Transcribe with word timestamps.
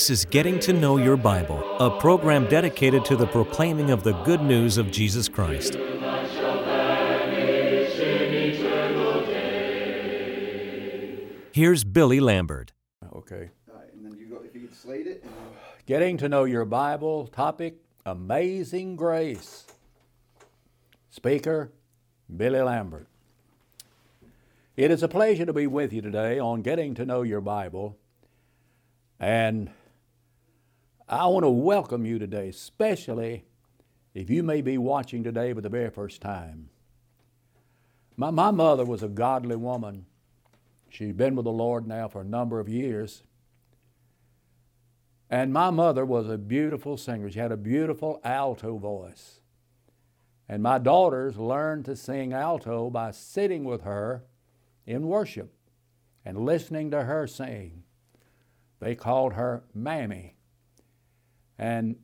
This 0.00 0.08
is 0.08 0.24
Getting 0.24 0.58
to 0.60 0.72
Know 0.72 0.96
Your 0.96 1.16
Bible, 1.16 1.76
a 1.78 2.00
program 2.00 2.48
dedicated 2.48 3.04
to 3.04 3.14
the 3.14 3.26
proclaiming 3.26 3.90
of 3.90 4.02
the 4.02 4.12
good 4.24 4.42
news 4.42 4.78
of 4.78 4.90
Jesus 4.90 5.28
Christ. 5.28 5.74
Here's 11.52 11.84
Billy 11.84 12.18
Lambert. 12.18 12.72
Okay. 13.14 13.50
And 13.92 14.18
you 14.18 14.40
if 14.42 14.54
you 14.54 14.68
slate 14.72 15.06
it. 15.06 15.24
Getting 15.86 16.16
to 16.18 16.28
know 16.28 16.44
your 16.44 16.64
Bible 16.64 17.28
topic 17.28 17.76
Amazing 18.06 18.96
Grace. 18.96 19.69
Speaker 21.10 21.72
Billy 22.34 22.60
Lambert. 22.60 23.08
It 24.76 24.92
is 24.92 25.02
a 25.02 25.08
pleasure 25.08 25.44
to 25.44 25.52
be 25.52 25.66
with 25.66 25.92
you 25.92 26.00
today 26.00 26.38
on 26.38 26.62
Getting 26.62 26.94
to 26.94 27.04
Know 27.04 27.22
Your 27.22 27.40
Bible. 27.40 27.98
And 29.18 29.70
I 31.08 31.26
want 31.26 31.42
to 31.42 31.50
welcome 31.50 32.06
you 32.06 32.20
today, 32.20 32.48
especially 32.48 33.44
if 34.14 34.30
you 34.30 34.44
may 34.44 34.62
be 34.62 34.78
watching 34.78 35.24
today 35.24 35.52
for 35.52 35.60
the 35.60 35.68
very 35.68 35.90
first 35.90 36.20
time. 36.20 36.68
My, 38.16 38.30
my 38.30 38.52
mother 38.52 38.84
was 38.84 39.02
a 39.02 39.08
godly 39.08 39.56
woman. 39.56 40.06
She's 40.88 41.12
been 41.12 41.34
with 41.34 41.44
the 41.44 41.50
Lord 41.50 41.88
now 41.88 42.06
for 42.06 42.20
a 42.20 42.24
number 42.24 42.60
of 42.60 42.68
years. 42.68 43.24
And 45.28 45.52
my 45.52 45.70
mother 45.70 46.04
was 46.04 46.28
a 46.28 46.38
beautiful 46.38 46.96
singer. 46.96 47.30
She 47.30 47.40
had 47.40 47.52
a 47.52 47.56
beautiful 47.56 48.20
alto 48.22 48.78
voice. 48.78 49.39
And 50.50 50.64
my 50.64 50.78
daughters 50.78 51.38
learned 51.38 51.84
to 51.84 51.94
sing 51.94 52.32
alto 52.32 52.90
by 52.90 53.12
sitting 53.12 53.62
with 53.62 53.82
her 53.82 54.24
in 54.84 55.06
worship 55.06 55.54
and 56.24 56.44
listening 56.44 56.90
to 56.90 57.04
her 57.04 57.28
sing. 57.28 57.84
They 58.80 58.96
called 58.96 59.34
her 59.34 59.62
Mammy. 59.72 60.34
And 61.56 62.00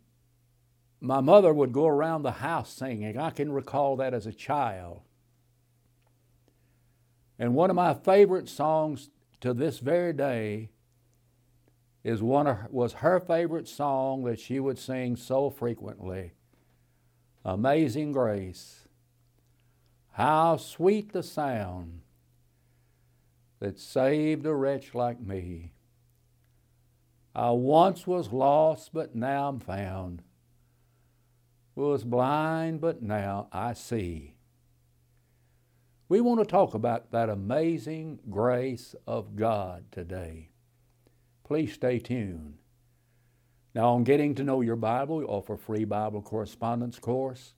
my 1.00 1.20
mother 1.20 1.53
would 1.53 1.72
go 1.72 1.88
around 1.88 2.22
the 2.22 2.30
house 2.30 2.72
singing. 2.72 3.19
I 3.19 3.30
can 3.30 3.50
recall 3.50 3.97
that 3.97 4.14
as 4.14 4.27
a 4.27 4.33
child. 4.33 5.00
And 7.41 7.56
one 7.56 7.69
of 7.69 7.75
my 7.75 7.94
favorite 7.94 8.48
songs 8.48 9.10
to 9.41 9.55
this 9.55 9.81
very 9.81 10.12
day 10.12 10.70
is 12.05 12.22
one 12.22 12.47
of, 12.47 12.58
was 12.70 12.92
her 12.92 13.19
favorite 13.19 13.66
song 13.66 14.22
that 14.22 14.38
she 14.38 14.60
would 14.60 14.78
sing 14.78 15.16
so 15.16 15.50
frequently 15.50 16.34
Amazing 17.47 18.11
Grace. 18.11 18.89
How 20.14 20.56
sweet 20.56 21.12
the 21.12 21.22
sound 21.22 22.00
that 23.61 23.78
saved 23.78 24.44
a 24.47 24.53
wretch 24.53 24.97
like 24.97 25.20
me. 25.20 25.72
I 27.36 27.53
once 27.53 28.05
was 28.05 28.33
lost, 28.33 28.92
but 28.92 29.14
now 29.14 29.48
I'm 29.48 29.61
found. 29.61 30.22
Was 31.77 32.03
blind, 32.03 32.80
but 32.80 33.00
now 33.00 33.47
I 33.53 33.75
see. 33.75 34.34
We 36.08 36.20
want 36.20 36.41
to 36.41 36.47
talk 36.47 36.75
about 36.75 37.12
that 37.12 37.28
amazing 37.28 38.19
grace 38.28 38.97
of 39.06 39.36
God 39.36 39.84
today. 39.92 40.50
Please 41.44 41.75
stay 41.75 42.00
tuned. 42.00 42.58
Now, 43.77 43.91
on 43.91 44.05
getting 44.05 44.34
to 44.36 44.42
know 44.42 44.62
your 44.62 44.74
Bible, 44.74 45.19
we 45.19 45.24
offer 45.24 45.52
a 45.52 45.58
free 45.58 45.84
Bible 45.84 46.22
correspondence 46.22 46.98
course. 46.98 47.52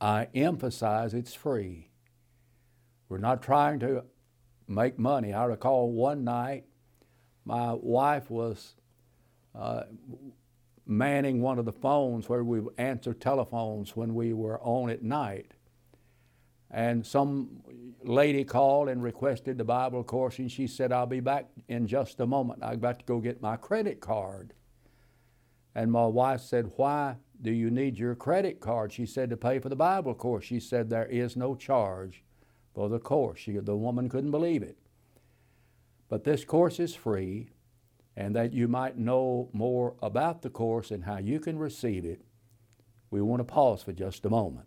I 0.00 0.28
emphasize 0.34 1.12
it's 1.12 1.34
free. 1.34 1.90
We're 3.10 3.18
not 3.18 3.42
trying 3.42 3.80
to 3.80 4.04
make 4.66 4.98
money. 4.98 5.34
I 5.34 5.44
recall 5.44 5.92
one 5.92 6.24
night 6.24 6.64
my 7.44 7.74
wife 7.74 8.30
was 8.30 8.76
uh, 9.54 9.82
manning 10.86 11.42
one 11.42 11.58
of 11.58 11.66
the 11.66 11.72
phones 11.72 12.30
where 12.30 12.42
we 12.42 12.62
answer 12.78 13.12
telephones 13.12 13.94
when 13.94 14.14
we 14.14 14.32
were 14.32 14.58
on 14.62 14.88
at 14.88 15.02
night. 15.02 15.52
And 16.70 17.04
some 17.06 17.62
lady 18.04 18.44
called 18.44 18.88
and 18.88 19.02
requested 19.02 19.58
the 19.58 19.64
Bible 19.64 20.04
course, 20.04 20.38
and 20.38 20.50
she 20.50 20.66
said, 20.66 20.92
I'll 20.92 21.06
be 21.06 21.20
back 21.20 21.48
in 21.68 21.86
just 21.86 22.20
a 22.20 22.26
moment. 22.26 22.62
I've 22.62 22.80
got 22.80 22.98
to 23.00 23.04
go 23.04 23.20
get 23.20 23.42
my 23.42 23.56
credit 23.56 24.00
card. 24.00 24.52
And 25.74 25.90
my 25.90 26.06
wife 26.06 26.40
said, 26.40 26.72
Why 26.76 27.16
do 27.42 27.50
you 27.50 27.70
need 27.70 27.98
your 27.98 28.14
credit 28.14 28.60
card? 28.60 28.92
She 28.92 29.06
said, 29.06 29.30
To 29.30 29.36
pay 29.36 29.58
for 29.58 29.68
the 29.68 29.76
Bible 29.76 30.14
course. 30.14 30.44
She 30.44 30.60
said, 30.60 30.88
There 30.88 31.06
is 31.06 31.36
no 31.36 31.54
charge 31.54 32.22
for 32.74 32.88
the 32.88 32.98
course. 32.98 33.40
She, 33.40 33.52
the 33.52 33.76
woman 33.76 34.08
couldn't 34.08 34.30
believe 34.30 34.62
it. 34.62 34.78
But 36.08 36.24
this 36.24 36.44
course 36.44 36.78
is 36.78 36.94
free, 36.94 37.48
and 38.16 38.36
that 38.36 38.52
you 38.52 38.68
might 38.68 38.96
know 38.96 39.48
more 39.52 39.96
about 40.02 40.42
the 40.42 40.50
course 40.50 40.90
and 40.90 41.04
how 41.04 41.18
you 41.18 41.40
can 41.40 41.58
receive 41.58 42.04
it, 42.04 42.22
we 43.10 43.20
want 43.20 43.40
to 43.40 43.44
pause 43.44 43.82
for 43.82 43.92
just 43.92 44.24
a 44.24 44.30
moment. 44.30 44.66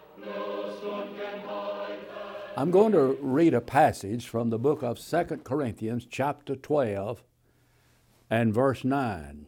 I'm 2.57 2.69
going 2.69 2.91
to 2.91 3.17
read 3.21 3.53
a 3.53 3.61
passage 3.61 4.27
from 4.27 4.49
the 4.49 4.59
book 4.59 4.83
of 4.83 4.99
2 4.99 5.23
Corinthians, 5.45 6.05
chapter 6.05 6.53
12, 6.53 7.23
and 8.29 8.53
verse 8.53 8.83
9. 8.83 9.47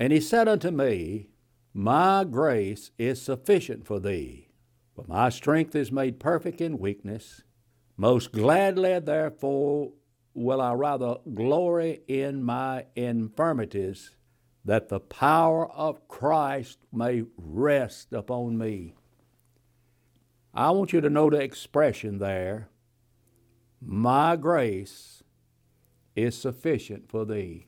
And 0.00 0.12
he 0.12 0.20
said 0.20 0.48
unto 0.48 0.72
me, 0.72 1.28
My 1.72 2.24
grace 2.24 2.90
is 2.98 3.22
sufficient 3.22 3.86
for 3.86 4.00
thee, 4.00 4.48
for 4.96 5.04
my 5.06 5.28
strength 5.28 5.76
is 5.76 5.92
made 5.92 6.18
perfect 6.18 6.60
in 6.60 6.78
weakness. 6.78 7.42
Most 7.96 8.32
gladly, 8.32 8.98
therefore, 8.98 9.92
will 10.34 10.60
I 10.60 10.72
rather 10.72 11.18
glory 11.34 12.00
in 12.08 12.42
my 12.42 12.86
infirmities, 12.96 14.16
that 14.64 14.88
the 14.88 15.00
power 15.00 15.70
of 15.70 16.08
Christ 16.08 16.80
may 16.92 17.22
rest 17.36 18.12
upon 18.12 18.58
me. 18.58 18.94
I 20.54 20.70
want 20.70 20.92
you 20.92 21.00
to 21.00 21.10
know 21.10 21.30
the 21.30 21.40
expression 21.40 22.18
there 22.18 22.68
My 23.80 24.36
grace 24.36 25.22
is 26.14 26.38
sufficient 26.38 27.10
for 27.10 27.24
thee. 27.24 27.66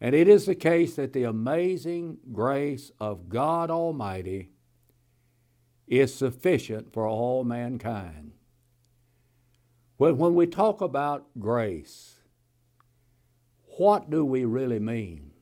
And 0.00 0.14
it 0.14 0.28
is 0.28 0.46
the 0.46 0.54
case 0.54 0.96
that 0.96 1.12
the 1.12 1.24
amazing 1.24 2.18
grace 2.32 2.92
of 3.00 3.28
God 3.28 3.70
Almighty 3.70 4.50
is 5.86 6.14
sufficient 6.14 6.92
for 6.92 7.06
all 7.06 7.44
mankind. 7.44 8.32
When, 9.96 10.16
when 10.16 10.34
we 10.34 10.46
talk 10.46 10.80
about 10.80 11.26
grace, 11.38 12.20
what 13.78 14.08
do 14.08 14.24
we 14.24 14.44
really 14.44 14.78
mean? 14.78 15.32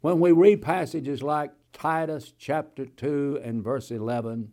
When 0.00 0.20
we 0.20 0.32
read 0.32 0.62
passages 0.62 1.22
like 1.22 1.52
Titus 1.72 2.32
chapter 2.38 2.86
2 2.86 3.40
and 3.42 3.62
verse 3.62 3.90
11. 3.90 4.52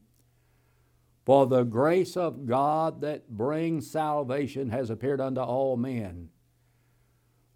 For 1.25 1.45
the 1.45 1.63
grace 1.63 2.17
of 2.17 2.45
God 2.45 3.01
that 3.01 3.29
brings 3.29 3.89
salvation 3.89 4.69
has 4.69 4.89
appeared 4.89 5.21
unto 5.21 5.41
all 5.41 5.77
men. 5.77 6.29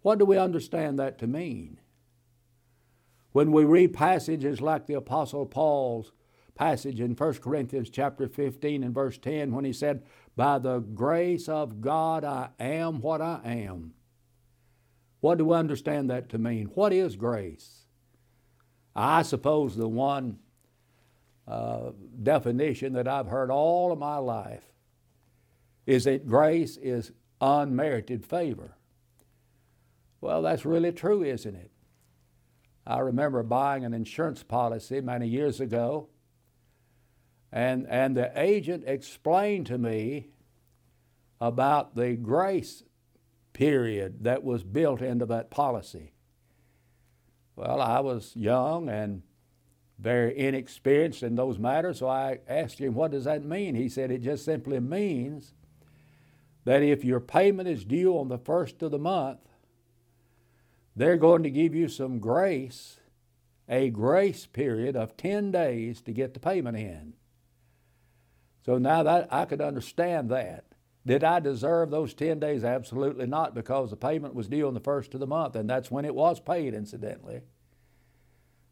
What 0.02 0.18
do 0.18 0.24
we 0.24 0.38
understand 0.38 0.98
that 0.98 1.18
to 1.18 1.26
mean? 1.26 1.80
When 3.32 3.50
we 3.50 3.64
read 3.64 3.92
passages 3.94 4.60
like 4.60 4.86
the 4.86 4.94
Apostle 4.94 5.46
Paul's 5.46 6.12
passage 6.54 7.00
in 7.00 7.14
1 7.16 7.34
Corinthians 7.34 7.90
chapter 7.90 8.28
15 8.28 8.84
and 8.84 8.94
verse 8.94 9.18
10 9.18 9.52
when 9.52 9.64
he 9.64 9.72
said, 9.72 10.04
By 10.36 10.58
the 10.58 10.78
grace 10.78 11.48
of 11.48 11.80
God 11.80 12.24
I 12.24 12.50
am 12.60 13.00
what 13.00 13.20
I 13.20 13.40
am. 13.44 13.94
What 15.20 15.38
do 15.38 15.46
we 15.46 15.56
understand 15.56 16.10
that 16.10 16.28
to 16.28 16.38
mean? 16.38 16.66
What 16.74 16.92
is 16.92 17.16
grace? 17.16 17.83
I 18.94 19.22
suppose 19.22 19.76
the 19.76 19.88
one 19.88 20.38
uh, 21.46 21.90
definition 22.22 22.94
that 22.94 23.08
I've 23.08 23.26
heard 23.26 23.50
all 23.50 23.92
of 23.92 23.98
my 23.98 24.18
life 24.18 24.64
is 25.86 26.04
that 26.04 26.26
grace 26.26 26.76
is 26.76 27.12
unmerited 27.40 28.24
favor. 28.24 28.76
Well, 30.20 30.40
that's 30.40 30.64
really 30.64 30.92
true, 30.92 31.22
isn't 31.22 31.54
it? 31.54 31.70
I 32.86 33.00
remember 33.00 33.42
buying 33.42 33.84
an 33.84 33.92
insurance 33.92 34.42
policy 34.42 35.00
many 35.00 35.26
years 35.26 35.60
ago, 35.60 36.08
and, 37.52 37.86
and 37.88 38.16
the 38.16 38.32
agent 38.34 38.84
explained 38.86 39.66
to 39.66 39.76
me 39.76 40.28
about 41.40 41.94
the 41.94 42.14
grace 42.14 42.84
period 43.52 44.24
that 44.24 44.42
was 44.42 44.64
built 44.64 45.02
into 45.02 45.26
that 45.26 45.50
policy. 45.50 46.13
Well, 47.56 47.80
I 47.80 48.00
was 48.00 48.34
young 48.34 48.88
and 48.88 49.22
very 49.98 50.36
inexperienced 50.36 51.22
in 51.22 51.36
those 51.36 51.58
matters, 51.58 52.00
so 52.00 52.08
I 52.08 52.40
asked 52.48 52.78
him, 52.78 52.94
What 52.94 53.12
does 53.12 53.24
that 53.24 53.44
mean? 53.44 53.74
He 53.74 53.88
said, 53.88 54.10
It 54.10 54.22
just 54.22 54.44
simply 54.44 54.80
means 54.80 55.54
that 56.64 56.82
if 56.82 57.04
your 57.04 57.20
payment 57.20 57.68
is 57.68 57.84
due 57.84 58.18
on 58.18 58.28
the 58.28 58.38
first 58.38 58.82
of 58.82 58.90
the 58.90 58.98
month, 58.98 59.40
they're 60.96 61.16
going 61.16 61.42
to 61.42 61.50
give 61.50 61.74
you 61.74 61.88
some 61.88 62.18
grace, 62.18 62.98
a 63.68 63.90
grace 63.90 64.46
period 64.46 64.96
of 64.96 65.16
10 65.16 65.50
days 65.50 66.00
to 66.02 66.12
get 66.12 66.34
the 66.34 66.40
payment 66.40 66.76
in. 66.76 67.14
So 68.64 68.78
now 68.78 69.02
that 69.02 69.32
I 69.32 69.44
could 69.44 69.60
understand 69.60 70.30
that. 70.30 70.64
Did 71.06 71.22
I 71.22 71.38
deserve 71.38 71.90
those 71.90 72.14
10 72.14 72.40
days? 72.40 72.64
Absolutely 72.64 73.26
not, 73.26 73.54
because 73.54 73.90
the 73.90 73.96
payment 73.96 74.34
was 74.34 74.48
due 74.48 74.66
on 74.66 74.74
the 74.74 74.80
first 74.80 75.12
of 75.14 75.20
the 75.20 75.26
month, 75.26 75.54
and 75.54 75.68
that's 75.68 75.90
when 75.90 76.04
it 76.04 76.14
was 76.14 76.40
paid, 76.40 76.72
incidentally. 76.72 77.42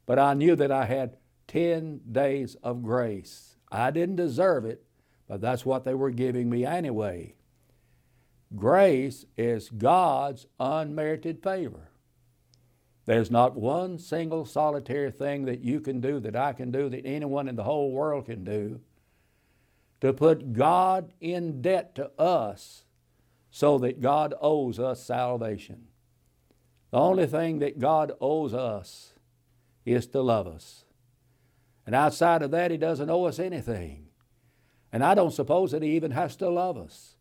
But 0.06 0.18
I 0.18 0.34
knew 0.34 0.56
that 0.56 0.72
I 0.72 0.86
had 0.86 1.16
10 1.48 2.00
days 2.10 2.56
of 2.62 2.82
grace. 2.82 3.56
I 3.70 3.90
didn't 3.90 4.16
deserve 4.16 4.64
it, 4.64 4.84
but 5.28 5.40
that's 5.40 5.66
what 5.66 5.84
they 5.84 5.94
were 5.94 6.10
giving 6.10 6.48
me 6.48 6.64
anyway. 6.64 7.34
Grace 8.56 9.26
is 9.36 9.68
God's 9.70 10.46
unmerited 10.58 11.42
favor. 11.42 11.90
There's 13.04 13.30
not 13.30 13.56
one 13.56 13.98
single 13.98 14.44
solitary 14.44 15.10
thing 15.10 15.44
that 15.46 15.60
you 15.60 15.80
can 15.80 16.00
do, 16.00 16.20
that 16.20 16.36
I 16.36 16.52
can 16.52 16.70
do, 16.70 16.88
that 16.88 17.04
anyone 17.04 17.48
in 17.48 17.56
the 17.56 17.64
whole 17.64 17.90
world 17.90 18.26
can 18.26 18.44
do 18.44 18.80
to 20.02 20.12
put 20.12 20.52
God 20.52 21.12
in 21.20 21.62
debt 21.62 21.94
to 21.94 22.10
us 22.20 22.82
so 23.52 23.78
that 23.78 24.00
God 24.00 24.34
owes 24.40 24.80
us 24.80 25.00
salvation. 25.00 25.84
The 26.90 26.98
only 26.98 27.26
thing 27.26 27.60
that 27.60 27.78
God 27.78 28.10
owes 28.20 28.52
us 28.52 29.12
is 29.86 30.08
to 30.08 30.20
love 30.20 30.48
us. 30.48 30.84
And 31.86 31.94
outside 31.94 32.42
of 32.42 32.50
that, 32.50 32.72
He 32.72 32.76
doesn't 32.76 33.10
owe 33.10 33.26
us 33.26 33.38
anything. 33.38 34.08
And 34.92 35.04
I 35.04 35.14
don't 35.14 35.30
suppose 35.30 35.70
that 35.70 35.84
He 35.84 35.94
even 35.94 36.10
has 36.10 36.34
to 36.36 36.50
love 36.50 36.76
us. 36.76 37.14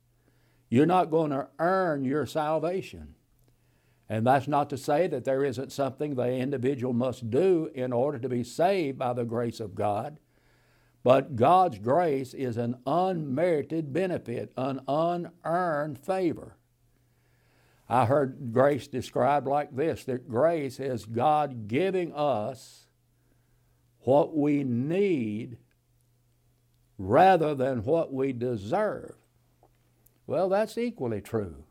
You're 0.67 0.87
not 0.87 1.11
going 1.11 1.29
to 1.29 1.49
earn 1.59 2.03
your 2.03 2.25
salvation. 2.25 3.13
And 4.09 4.25
that's 4.25 4.47
not 4.47 4.71
to 4.71 4.77
say 4.77 5.05
that 5.05 5.23
there 5.23 5.45
isn't 5.45 5.71
something 5.71 6.15
the 6.15 6.33
individual 6.33 6.93
must 6.93 7.29
do 7.29 7.69
in 7.75 7.93
order 7.93 8.17
to 8.17 8.27
be 8.27 8.43
saved 8.43 8.97
by 8.97 9.13
the 9.13 9.23
grace 9.23 9.59
of 9.59 9.75
God. 9.75 10.17
But 11.03 11.35
God's 11.35 11.79
grace 11.79 12.33
is 12.33 12.57
an 12.57 12.77
unmerited 12.85 13.91
benefit, 13.91 14.51
an 14.55 14.81
unearned 14.87 15.97
favor. 15.97 16.57
I 17.89 18.05
heard 18.05 18.53
grace 18.53 18.87
described 18.87 19.47
like 19.47 19.75
this 19.75 20.05
that 20.05 20.29
grace 20.29 20.79
is 20.79 21.05
God 21.05 21.67
giving 21.67 22.13
us 22.13 22.85
what 24.01 24.35
we 24.35 24.63
need 24.63 25.57
rather 26.97 27.55
than 27.55 27.83
what 27.83 28.13
we 28.13 28.31
deserve. 28.31 29.15
Well, 30.27 30.49
that's 30.49 30.77
equally 30.77 31.21
true. 31.21 31.65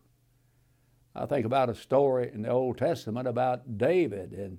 I 1.14 1.26
think 1.26 1.46
about 1.46 1.70
a 1.70 1.74
story 1.74 2.30
in 2.32 2.42
the 2.42 2.50
Old 2.50 2.78
Testament 2.78 3.26
about 3.26 3.78
David 3.78 4.32
and 4.32 4.58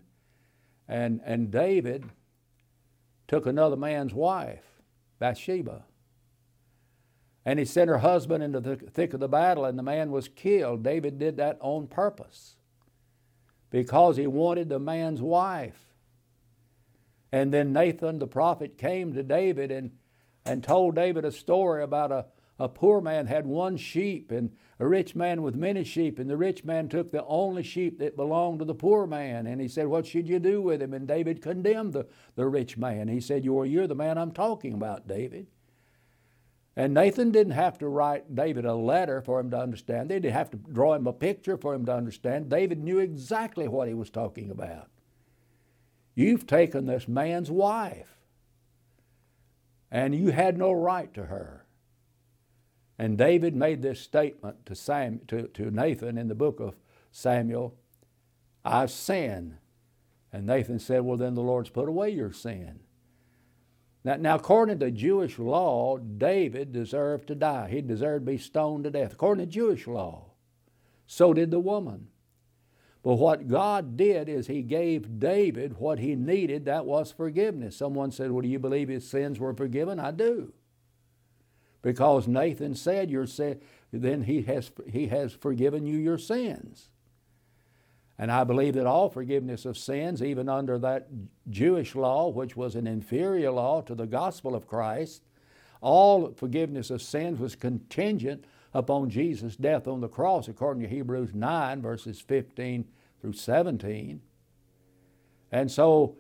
and 0.88 1.22
and 1.24 1.52
David 1.52 2.06
took 3.31 3.45
another 3.45 3.78
man's 3.78 4.13
wife, 4.13 4.81
Bathsheba. 5.18 5.86
And 7.45 7.60
he 7.60 7.63
sent 7.63 7.88
her 7.88 8.00
husband 8.00 8.44
into 8.44 8.60
the 8.60 8.75
thick 8.75 9.13
of 9.13 9.22
the 9.22 9.30
battle, 9.30 9.63
and 9.63 9.80
the 9.80 9.83
man 9.83 10.12
was 10.12 10.28
killed. 10.28 10.83
David 10.83 11.18
did 11.18 11.38
that 11.38 11.57
on 11.62 11.88
purpose 11.88 12.57
because 13.69 14.18
he 14.18 14.28
wanted 14.28 14.68
the 14.68 14.80
man's 14.80 15.22
wife. 15.22 15.80
And 17.31 17.54
then 17.54 17.72
Nathan 17.72 18.19
the 18.19 18.28
prophet 18.28 18.78
came 18.78 19.13
to 19.13 19.24
David 19.24 19.72
and, 19.72 19.92
and 20.45 20.62
told 20.62 20.95
David 20.95 21.24
a 21.24 21.31
story 21.31 21.84
about 21.84 22.12
a, 22.12 22.25
a 22.62 22.69
poor 22.69 23.02
man 23.02 23.25
had 23.25 23.48
one 23.48 23.75
sheep 23.75 24.31
and 24.31 24.52
a 24.80 24.88
rich 24.88 25.16
man 25.16 25.42
with 25.42 25.56
many 25.56 25.84
sheep, 25.84 26.19
and 26.19 26.30
the 26.30 26.38
rich 26.38 26.63
man 26.63 26.90
took 26.90 27.12
the 27.12 27.25
only 27.25 27.63
sheep 27.63 27.98
that 27.98 28.16
belonged 28.16 28.60
to 28.60 28.66
the 28.66 28.75
poor 28.75 29.08
man. 29.08 29.48
And 29.48 29.60
he 29.60 29.68
said, 29.68 29.88
What 29.88 30.06
should 30.06 30.30
you 30.30 30.38
do 30.38 30.62
with 30.62 30.81
him? 30.81 30.94
And 30.94 31.08
David 31.08 31.42
condemned 31.42 31.94
the, 31.94 32.08
the 32.36 32.46
rich 32.46 32.78
man. 32.78 33.08
He 33.08 33.19
said, 33.19 33.44
you're, 33.44 33.66
you're 33.66 33.88
the 33.88 33.96
man 33.96 34.18
I'm 34.18 34.31
talking 34.31 34.74
about, 34.74 35.08
David. 35.08 35.48
And 36.75 36.94
Nathan 36.94 37.31
didn't 37.31 37.54
have 37.54 37.80
to 37.80 37.88
write 37.88 38.34
David 38.34 38.66
a 38.66 38.75
letter 38.75 39.22
for 39.22 39.40
him 39.40 39.50
to 39.52 39.58
understand. 39.58 40.10
They 40.10 40.19
didn't 40.19 40.34
have 40.34 40.52
to 40.52 40.58
draw 40.58 40.94
him 40.94 41.08
a 41.08 41.13
picture 41.13 41.58
for 41.58 41.74
him 41.74 41.86
to 41.88 41.96
understand. 41.96 42.50
David 42.50 42.81
knew 42.81 43.00
exactly 43.00 43.68
what 43.68 43.88
he 43.88 43.94
was 43.94 44.10
talking 44.10 44.52
about. 44.52 44.88
You've 46.13 46.46
taken 46.46 46.86
this 46.86 47.08
man's 47.08 47.50
wife, 47.50 48.19
and 49.90 50.13
you 50.16 50.30
had 50.30 50.58
no 50.58 50.72
right 50.72 51.12
to 51.16 51.25
her. 51.25 51.61
And 53.01 53.18
David 53.18 53.56
made 53.56 53.81
this 53.81 54.00
statement 54.00 54.63
to, 54.68 54.75
Sam, 54.75 55.21
to, 55.27 55.48
to 55.48 55.71
Nathan 55.71 56.19
in 56.19 56.27
the 56.27 56.36
book 56.36 56.59
of 56.59 56.75
Samuel 57.12 57.75
I 58.63 58.86
sin. 58.86 59.57
And 60.31 60.45
Nathan 60.45 60.77
said, 60.77 61.01
Well, 61.01 61.18
then 61.18 61.33
the 61.33 61.42
Lord's 61.42 61.71
put 61.71 61.89
away 61.89 62.12
your 62.12 62.31
sin. 62.31 62.81
Now, 64.03 64.18
now, 64.18 64.36
according 64.36 64.77
to 64.80 64.92
Jewish 64.92 65.39
law, 65.39 65.98
David 65.98 66.71
deserved 66.71 67.25
to 67.30 67.36
die. 67.36 67.69
He 67.71 67.81
deserved 67.81 68.27
to 68.27 68.33
be 68.33 68.38
stoned 68.38 68.83
to 68.83 68.92
death, 68.92 69.13
according 69.13 69.48
to 69.48 69.51
Jewish 69.51 69.88
law. 69.88 70.25
So 71.07 71.33
did 71.33 71.50
the 71.50 71.59
woman. 71.59 72.09
But 73.01 73.15
what 73.15 73.48
God 73.48 73.98
did 73.98 74.30
is 74.30 74.45
He 74.45 74.62
gave 74.62 75.18
David 75.19 75.80
what 75.80 75.98
he 75.98 76.15
needed, 76.15 76.65
that 76.65 76.86
was 76.86 77.12
forgiveness. 77.12 77.75
Someone 77.75 78.12
said, 78.12 78.30
Well, 78.30 78.44
do 78.44 78.48
you 78.48 78.59
believe 78.59 78.89
his 78.89 79.09
sins 79.09 79.39
were 79.39 79.56
forgiven? 79.56 80.00
I 80.00 80.12
do 80.12 80.53
because 81.81 82.28
Nathan 82.28 82.75
said 82.75 83.10
your 83.10 83.25
sin, 83.25 83.60
then 83.92 84.24
he 84.24 84.44
has, 84.44 84.72
he 84.88 85.07
has 85.07 85.33
forgiven 85.33 85.86
you 85.86 85.98
your 85.98 86.18
sins. 86.18 86.89
And 88.18 88.31
I 88.31 88.44
believe 88.44 88.75
that 88.75 88.86
all 88.86 89.10
forgiveness 89.10 89.66
of 89.66 89.78
sins, 89.78 90.22
even 90.22 90.48
under 90.48 90.78
that 90.78 91.07
Jewish 91.50 91.95
law, 91.95 92.30
which 92.30 92.56
was 92.56 92.75
an 92.75 92.86
inferior 92.86 93.50
law 93.50 93.81
to 93.81 93.95
the 93.95 94.06
gospel 94.06 94.54
of 94.54 94.68
Christ, 94.68 95.24
all 95.82 96.32
forgiveness 96.34 96.91
of 96.91 97.01
sins 97.01 97.39
was 97.39 97.56
contingent 97.56 98.46
upon 98.74 99.10
Jesus' 99.10 99.56
death 99.56 99.88
on 99.88 100.01
the 100.01 100.08
cross, 100.08 100.48
according 100.48 100.84
to 100.84 100.89
Hebrews 100.89 101.34
9, 101.34 101.82
verses 101.82 102.22
15 102.22 102.86
through 103.22 103.34
17. 103.34 104.22
And 105.51 105.72
so, 105.72 106.15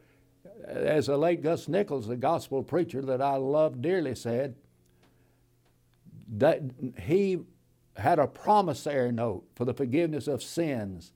as 0.65 1.05
the 1.05 1.17
late 1.17 1.43
Gus 1.43 1.67
Nichols, 1.67 2.07
the 2.07 2.17
gospel 2.17 2.63
preacher 2.63 3.01
that 3.03 3.21
I 3.21 3.35
love 3.35 3.81
dearly, 3.81 4.15
said, 4.15 4.55
that 6.31 6.61
he 7.03 7.39
had 7.97 8.19
a 8.19 8.27
promissory 8.27 9.11
note 9.11 9.43
for 9.55 9.65
the 9.65 9.73
forgiveness 9.73 10.27
of 10.27 10.41
sins 10.41 11.11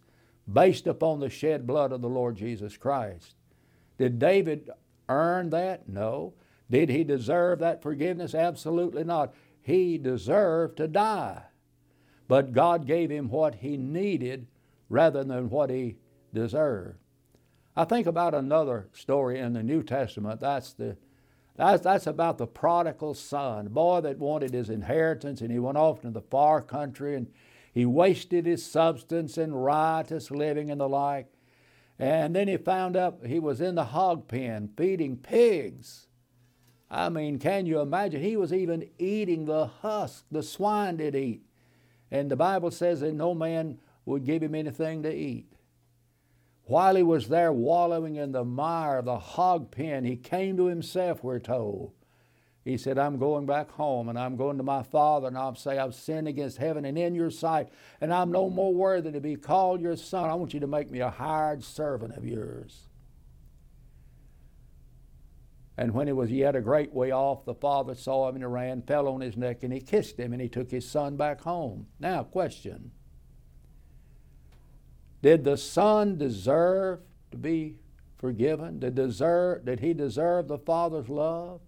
based 0.51 0.87
upon 0.87 1.19
the 1.19 1.29
shed 1.29 1.65
blood 1.65 1.91
of 1.91 2.01
the 2.01 2.09
Lord 2.09 2.35
Jesus 2.35 2.77
Christ. 2.77 3.35
Did 3.97 4.19
David 4.19 4.69
earn 5.07 5.49
that? 5.51 5.87
No. 5.87 6.33
Did 6.69 6.89
he 6.89 7.03
deserve 7.03 7.59
that 7.59 7.81
forgiveness? 7.81 8.35
Absolutely 8.35 9.03
not. 9.03 9.33
He 9.61 9.97
deserved 9.97 10.77
to 10.77 10.87
die. 10.87 11.43
But 12.27 12.53
God 12.53 12.85
gave 12.85 13.09
him 13.09 13.29
what 13.29 13.55
he 13.55 13.77
needed 13.77 14.47
rather 14.89 15.23
than 15.23 15.49
what 15.49 15.69
he 15.69 15.97
deserved. 16.33 16.97
I 17.75 17.85
think 17.85 18.07
about 18.07 18.33
another 18.33 18.87
story 18.93 19.39
in 19.39 19.53
the 19.53 19.63
New 19.63 19.83
Testament. 19.83 20.39
That's 20.39 20.73
the 20.73 20.97
that's, 21.55 21.83
that's 21.83 22.07
about 22.07 22.37
the 22.37 22.47
prodigal 22.47 23.13
son, 23.13 23.69
boy 23.69 24.01
that 24.01 24.19
wanted 24.19 24.53
his 24.53 24.69
inheritance 24.69 25.41
and 25.41 25.51
he 25.51 25.59
went 25.59 25.77
off 25.77 26.01
to 26.01 26.09
the 26.09 26.21
far 26.21 26.61
country 26.61 27.15
and 27.15 27.27
he 27.73 27.85
wasted 27.85 28.45
his 28.45 28.65
substance 28.65 29.37
in 29.37 29.53
riotous 29.53 30.31
living 30.31 30.69
and 30.69 30.81
the 30.81 30.89
like. 30.89 31.27
And 31.97 32.35
then 32.35 32.47
he 32.47 32.57
found 32.57 32.97
out 32.97 33.25
he 33.25 33.39
was 33.39 33.61
in 33.61 33.75
the 33.75 33.85
hog 33.85 34.27
pen 34.27 34.69
feeding 34.75 35.17
pigs. 35.17 36.07
I 36.89 37.09
mean, 37.09 37.39
can 37.39 37.65
you 37.65 37.79
imagine? 37.79 38.21
He 38.21 38.37
was 38.37 38.53
even 38.53 38.89
eating 38.97 39.45
the 39.45 39.67
husk 39.67 40.25
the 40.29 40.43
swine 40.43 40.97
did 40.97 41.15
eat. 41.15 41.43
And 42.11 42.29
the 42.29 42.35
Bible 42.35 42.71
says 42.71 42.99
that 42.99 43.13
no 43.13 43.33
man 43.33 43.79
would 44.05 44.25
give 44.25 44.43
him 44.43 44.55
anything 44.55 45.03
to 45.03 45.13
eat. 45.13 45.54
While 46.65 46.95
he 46.95 47.03
was 47.03 47.27
there 47.27 47.53
wallowing 47.53 48.15
in 48.15 48.31
the 48.31 48.43
mire 48.43 49.01
the 49.01 49.19
hog 49.19 49.69
pen, 49.69 50.03
he 50.03 50.15
came 50.15 50.57
to 50.57 50.65
himself, 50.65 51.23
we're 51.23 51.39
told. 51.39 51.93
He 52.63 52.77
said, 52.77 52.97
I'm 52.97 53.19
going 53.19 53.45
back 53.45 53.69
home 53.69 54.09
and 54.09 54.17
I'm 54.17 54.35
going 54.35 54.57
to 54.57 54.63
my 54.63 54.81
father 54.81 55.27
and 55.27 55.37
I'll 55.37 55.53
say, 55.53 55.77
I've 55.77 55.93
sinned 55.93 56.27
against 56.27 56.57
heaven 56.57 56.83
and 56.83 56.97
in 56.97 57.13
your 57.13 57.29
sight, 57.29 57.69
and 58.01 58.11
I'm 58.11 58.31
no 58.31 58.49
more 58.49 58.73
worthy 58.73 59.11
to 59.11 59.21
be 59.21 59.35
called 59.35 59.79
your 59.79 59.95
son. 59.95 60.31
I 60.31 60.33
want 60.33 60.55
you 60.55 60.59
to 60.61 60.67
make 60.67 60.89
me 60.89 61.01
a 61.01 61.11
hired 61.11 61.63
servant 61.63 62.17
of 62.17 62.25
yours. 62.25 62.87
And 65.77 65.93
when 65.93 66.07
he 66.07 66.13
was 66.13 66.31
yet 66.31 66.55
a 66.55 66.61
great 66.61 66.93
way 66.93 67.11
off, 67.11 67.45
the 67.45 67.53
father 67.53 67.93
saw 67.93 68.27
him 68.27 68.35
and 68.35 68.43
he 68.43 68.47
ran, 68.47 68.81
fell 68.81 69.07
on 69.07 69.21
his 69.21 69.37
neck, 69.37 69.61
and 69.61 69.73
he 69.73 69.81
kissed 69.81 70.17
him, 70.17 70.31
and 70.31 70.41
he 70.41 70.47
took 70.47 70.71
his 70.71 70.89
son 70.89 71.17
back 71.17 71.41
home. 71.41 71.85
Now, 71.99 72.23
question 72.23 72.91
Did 75.25 75.43
the 75.43 75.57
son 75.57 76.19
deserve 76.19 76.99
to 77.31 77.37
be 77.37 77.77
forgiven? 78.19 78.77
Did, 78.77 78.93
deserve, 78.93 79.65
did 79.65 79.79
he 79.79 79.91
deserve 79.91 80.47
the 80.47 80.59
father's 80.59 81.09
love? 81.09 81.61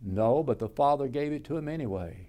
No, 0.00 0.44
but 0.44 0.60
the 0.60 0.68
father 0.68 1.08
gave 1.08 1.32
it 1.32 1.42
to 1.46 1.56
him 1.56 1.66
anyway. 1.66 2.28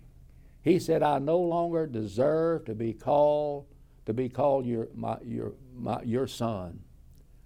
He 0.63 0.79
said, 0.79 1.03
I 1.03 1.19
no 1.19 1.37
longer 1.37 1.85
deserve 1.85 2.65
to 2.65 2.73
be 2.73 2.93
called 2.93 3.67
to 4.07 4.13
be 4.15 4.27
called 4.27 4.65
your, 4.65 4.87
my, 4.95 5.17
your, 5.23 5.53
my, 5.75 6.01
your 6.01 6.25
son. 6.25 6.79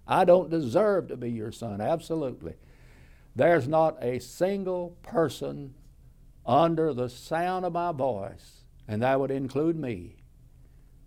I 0.08 0.24
don't 0.24 0.50
deserve 0.50 1.10
to 1.10 1.17
be 1.17 1.31
your 1.31 1.51
son, 1.51 1.81
absolutely. 1.81 2.53
There's 3.36 3.67
not 3.67 4.01
a 4.01 4.19
single 4.19 4.96
person 5.03 5.74
under 6.46 6.93
the 6.93 7.10
sound 7.10 7.65
of 7.65 7.74
my 7.74 7.91
voice, 7.91 8.63
and 8.88 9.01
that 9.01 9.19
would 9.19 9.29
include 9.29 9.77
me, 9.77 10.18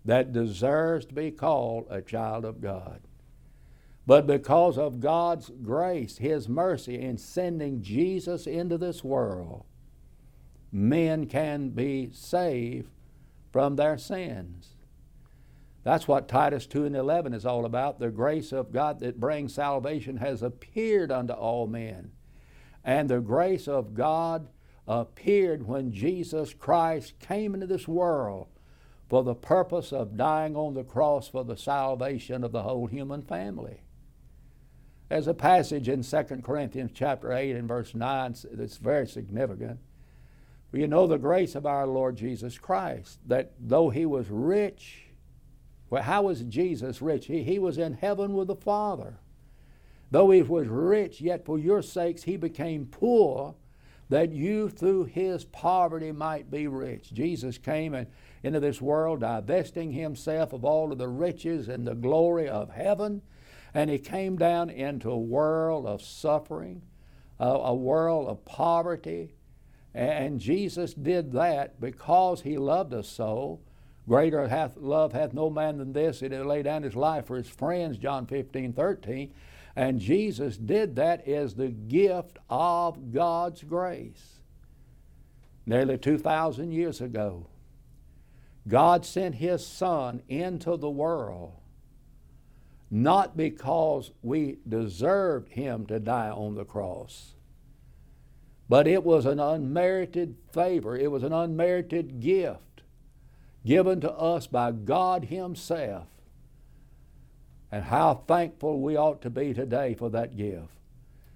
that 0.05 0.33
deserves 0.33 1.07
to 1.07 1.15
be 1.15 1.31
called 1.31 1.87
a 1.89 2.03
child 2.03 2.45
of 2.45 2.61
God. 2.61 3.01
But 4.07 4.27
because 4.27 4.79
of 4.79 5.01
God's 5.01 5.51
grace, 5.63 6.19
His 6.19 6.49
mercy 6.49 7.01
in 7.01 7.19
sending 7.19 7.83
Jesus 7.83 8.47
into 8.47 8.77
this 8.77 9.05
world, 9.05 9.65
men 10.73 11.27
can 11.27 11.71
be 11.71 12.11
saved 12.13 12.91
from 13.53 13.77
their 13.77 13.97
sins. 13.97 14.75
That's 15.85 16.09
what 16.09 16.29
Titus 16.29 16.67
2 16.67 16.87
and 16.87 16.97
11 16.97 17.35
is 17.35 17.45
all 17.45 17.65
about. 17.65 17.99
The 17.99 18.11
grace 18.11 18.53
of 18.53 18.73
God 18.73 19.01
that 19.01 19.21
brings 19.21 19.55
salvation 19.55 20.17
has 20.19 20.43
appeared 20.43 21.11
unto 21.11 21.33
all 21.33 21.67
men. 21.67 22.13
And 22.85 23.09
the 23.09 23.21
grace 23.21 23.69
of 23.69 23.95
God 23.95 24.49
appeared 24.87 25.67
when 25.67 25.93
Jesus 25.93 26.55
Christ 26.55 27.19
came 27.21 27.55
into 27.55 27.67
this 27.67 27.87
world 27.87 28.49
for 29.12 29.23
the 29.23 29.35
purpose 29.35 29.92
of 29.92 30.16
dying 30.16 30.57
on 30.57 30.73
the 30.73 30.83
cross 30.83 31.28
for 31.28 31.45
the 31.45 31.54
salvation 31.54 32.42
of 32.42 32.50
the 32.50 32.62
whole 32.62 32.87
human 32.87 33.21
family. 33.21 33.83
There's 35.11 35.26
a 35.26 35.35
passage 35.35 35.87
in 35.87 36.02
2 36.02 36.23
Corinthians 36.42 36.92
chapter 36.95 37.31
8 37.31 37.54
and 37.57 37.69
verse 37.69 37.95
9 37.95 38.35
that's 38.52 38.78
very 38.78 39.07
significant. 39.07 39.81
You 40.73 40.87
know 40.88 41.07
the 41.07 41.19
grace 41.19 41.54
of 41.54 41.66
our 41.66 41.87
Lord 41.87 42.16
Jesus 42.16 42.57
Christ, 42.57 43.19
that 43.26 43.52
though 43.61 43.90
he 43.90 44.07
was 44.07 44.31
rich, 44.31 45.09
well, 45.90 46.04
how 46.04 46.23
was 46.23 46.40
Jesus 46.45 47.02
rich? 47.02 47.26
He, 47.26 47.42
he 47.42 47.59
was 47.59 47.76
in 47.76 47.92
heaven 47.92 48.33
with 48.33 48.49
the 48.49 48.57
Father. 48.57 49.19
Though 50.11 50.31
he 50.31 50.40
was 50.40 50.69
rich, 50.69 51.21
yet 51.21 51.45
for 51.45 51.59
your 51.59 51.83
sakes 51.83 52.23
he 52.23 52.38
became 52.38 52.87
poor, 52.87 53.57
that 54.12 54.31
you 54.31 54.69
through 54.69 55.04
his 55.04 55.45
poverty 55.45 56.12
might 56.12 56.50
be 56.50 56.66
rich. 56.66 57.12
Jesus 57.12 57.59
came 57.59 57.95
and 57.95 58.07
into 58.42 58.61
this 58.61 58.81
world, 58.81 59.21
divesting 59.21 59.92
himself 59.92 60.52
of 60.52 60.64
all 60.64 60.92
of 60.92 60.99
the 60.99 61.09
riches 61.09 61.69
and 61.69 61.87
the 61.87 61.95
glory 61.95 62.49
of 62.49 62.71
heaven, 62.71 63.23
and 63.73 63.88
he 63.88 63.99
came 63.99 64.37
down 64.37 64.69
into 64.69 65.11
a 65.11 65.19
world 65.19 65.87
of 65.87 66.02
suffering, 66.02 66.83
a, 67.40 67.47
a 67.47 67.75
world 67.75 68.28
of 68.28 68.45
poverty. 68.45 69.35
And 69.95 70.40
Jesus 70.40 70.92
did 70.92 71.33
that 71.33 71.81
because 71.81 72.42
he 72.42 72.59
loved 72.59 72.92
us 72.92 73.09
so 73.09 73.61
Greater 74.09 74.49
hath, 74.49 74.76
love 74.76 75.12
hath 75.12 75.33
no 75.33 75.49
man 75.49 75.78
than 75.78 75.92
this, 75.92 76.21
that 76.21 76.33
he 76.33 76.38
lay 76.38 76.62
down 76.62 76.83
his 76.83 76.97
life 76.97 77.26
for 77.26 77.37
his 77.37 77.49
friends, 77.49 77.99
John 77.99 78.26
15, 78.26 78.73
13. 78.73 79.33
And 79.75 80.00
Jesus 80.00 80.57
did 80.57 80.97
that 80.97 81.26
as 81.26 81.55
the 81.55 81.69
gift 81.69 82.38
of 82.50 83.12
God's 83.12 83.62
grace. 83.62 84.41
Nearly 85.64 85.97
2,000 85.97 86.73
years 86.73 87.00
ago, 87.00 87.47
God 88.69 89.07
sent 89.07 89.37
His 89.37 89.67
Son 89.67 90.23
into 90.29 90.76
the 90.76 90.91
world 90.91 91.55
not 92.95 93.38
because 93.38 94.11
we 94.23 94.59
deserved 94.69 95.49
Him 95.49 95.87
to 95.87 95.99
die 95.99 96.29
on 96.29 96.55
the 96.55 96.64
cross, 96.67 97.33
but 98.69 98.87
it 98.87 99.02
was 99.02 99.25
an 99.25 99.41
unmerited 99.41 100.37
favor, 100.52 100.95
it 100.95 101.11
was 101.11 101.23
an 101.23 101.33
unmerited 101.33 102.21
gift 102.21 102.83
given 103.64 103.99
to 104.02 104.12
us 104.12 104.47
by 104.47 104.73
God 104.73 105.25
Himself. 105.25 106.07
And 107.73 107.85
how 107.85 108.23
thankful 108.26 108.81
we 108.81 108.97
ought 108.97 109.23
to 109.23 109.31
be 109.31 109.55
today 109.55 109.95
for 109.95 110.11
that 110.11 110.37
gift. 110.37 110.76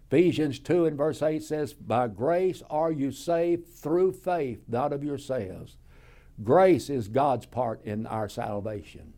Ephesians 0.08 0.58
2 0.58 0.84
and 0.84 0.96
verse 0.96 1.22
8 1.22 1.42
says, 1.42 1.72
By 1.72 2.08
grace 2.08 2.62
are 2.68 2.92
you 2.92 3.10
saved 3.10 3.66
through 3.66 4.12
faith, 4.12 4.62
not 4.68 4.92
of 4.92 5.02
yourselves. 5.02 5.78
Grace 6.44 6.90
is 6.90 7.08
God's 7.08 7.46
part 7.46 7.82
in 7.84 8.06
our 8.06 8.28
salvation. 8.28 9.14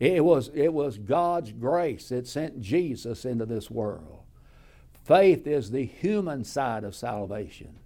It 0.00 0.24
was, 0.24 0.50
it 0.54 0.72
was 0.72 0.98
God's 0.98 1.52
grace 1.52 2.08
that 2.08 2.26
sent 2.26 2.60
Jesus 2.60 3.24
into 3.24 3.46
this 3.46 3.70
world. 3.70 4.22
Faith 5.04 5.46
is 5.46 5.70
the 5.70 5.84
human 5.84 6.44
side 6.44 6.82
of 6.82 6.94
salvation. 6.94 7.78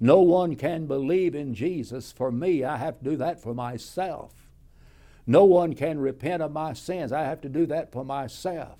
No 0.00 0.20
one 0.20 0.56
can 0.56 0.86
believe 0.86 1.34
in 1.34 1.54
Jesus 1.54 2.12
for 2.12 2.30
me. 2.30 2.64
I 2.64 2.76
have 2.76 2.98
to 2.98 3.04
do 3.04 3.16
that 3.16 3.40
for 3.40 3.54
myself. 3.54 4.47
No 5.28 5.44
one 5.44 5.74
can 5.74 6.00
repent 6.00 6.42
of 6.42 6.52
my 6.52 6.72
sins. 6.72 7.12
I 7.12 7.24
have 7.24 7.42
to 7.42 7.50
do 7.50 7.66
that 7.66 7.92
for 7.92 8.02
myself. 8.02 8.78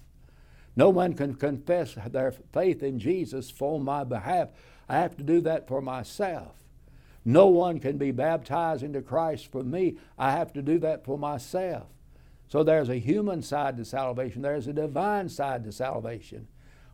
No 0.74 0.88
one 0.88 1.12
can 1.12 1.34
confess 1.34 1.94
their 2.10 2.32
faith 2.32 2.82
in 2.82 2.98
Jesus 2.98 3.50
for 3.50 3.78
my 3.78 4.02
behalf. 4.02 4.48
I 4.88 4.96
have 4.96 5.14
to 5.18 5.22
do 5.22 5.42
that 5.42 5.68
for 5.68 5.82
myself. 5.82 6.56
No 7.22 7.48
one 7.48 7.78
can 7.80 7.98
be 7.98 8.12
baptized 8.12 8.82
into 8.82 9.02
Christ 9.02 9.52
for 9.52 9.62
me. 9.62 9.98
I 10.18 10.30
have 10.32 10.54
to 10.54 10.62
do 10.62 10.78
that 10.78 11.04
for 11.04 11.18
myself. 11.18 11.88
So 12.48 12.62
there's 12.62 12.88
a 12.88 12.96
human 12.96 13.42
side 13.42 13.76
to 13.76 13.84
salvation, 13.84 14.40
there's 14.40 14.66
a 14.66 14.72
divine 14.72 15.28
side 15.28 15.64
to 15.64 15.72
salvation. 15.72 16.48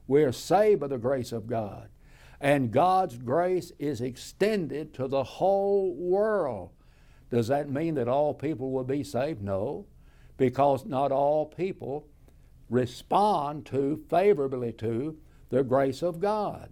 We're 0.08 0.32
saved 0.32 0.80
by 0.80 0.88
the 0.88 0.98
grace 0.98 1.30
of 1.30 1.46
God. 1.46 1.90
And 2.40 2.72
God's 2.72 3.16
grace 3.18 3.70
is 3.78 4.00
extended 4.00 4.92
to 4.94 5.06
the 5.06 5.22
whole 5.22 5.94
world. 5.94 6.70
Does 7.34 7.48
that 7.48 7.68
mean 7.68 7.96
that 7.96 8.06
all 8.06 8.32
people 8.32 8.70
will 8.70 8.84
be 8.84 9.02
saved? 9.02 9.42
No, 9.42 9.86
because 10.36 10.86
not 10.86 11.10
all 11.10 11.46
people 11.46 12.06
respond 12.70 13.66
to, 13.66 14.04
favorably 14.08 14.72
to, 14.74 15.18
the 15.48 15.64
grace 15.64 16.00
of 16.00 16.20
God. 16.20 16.70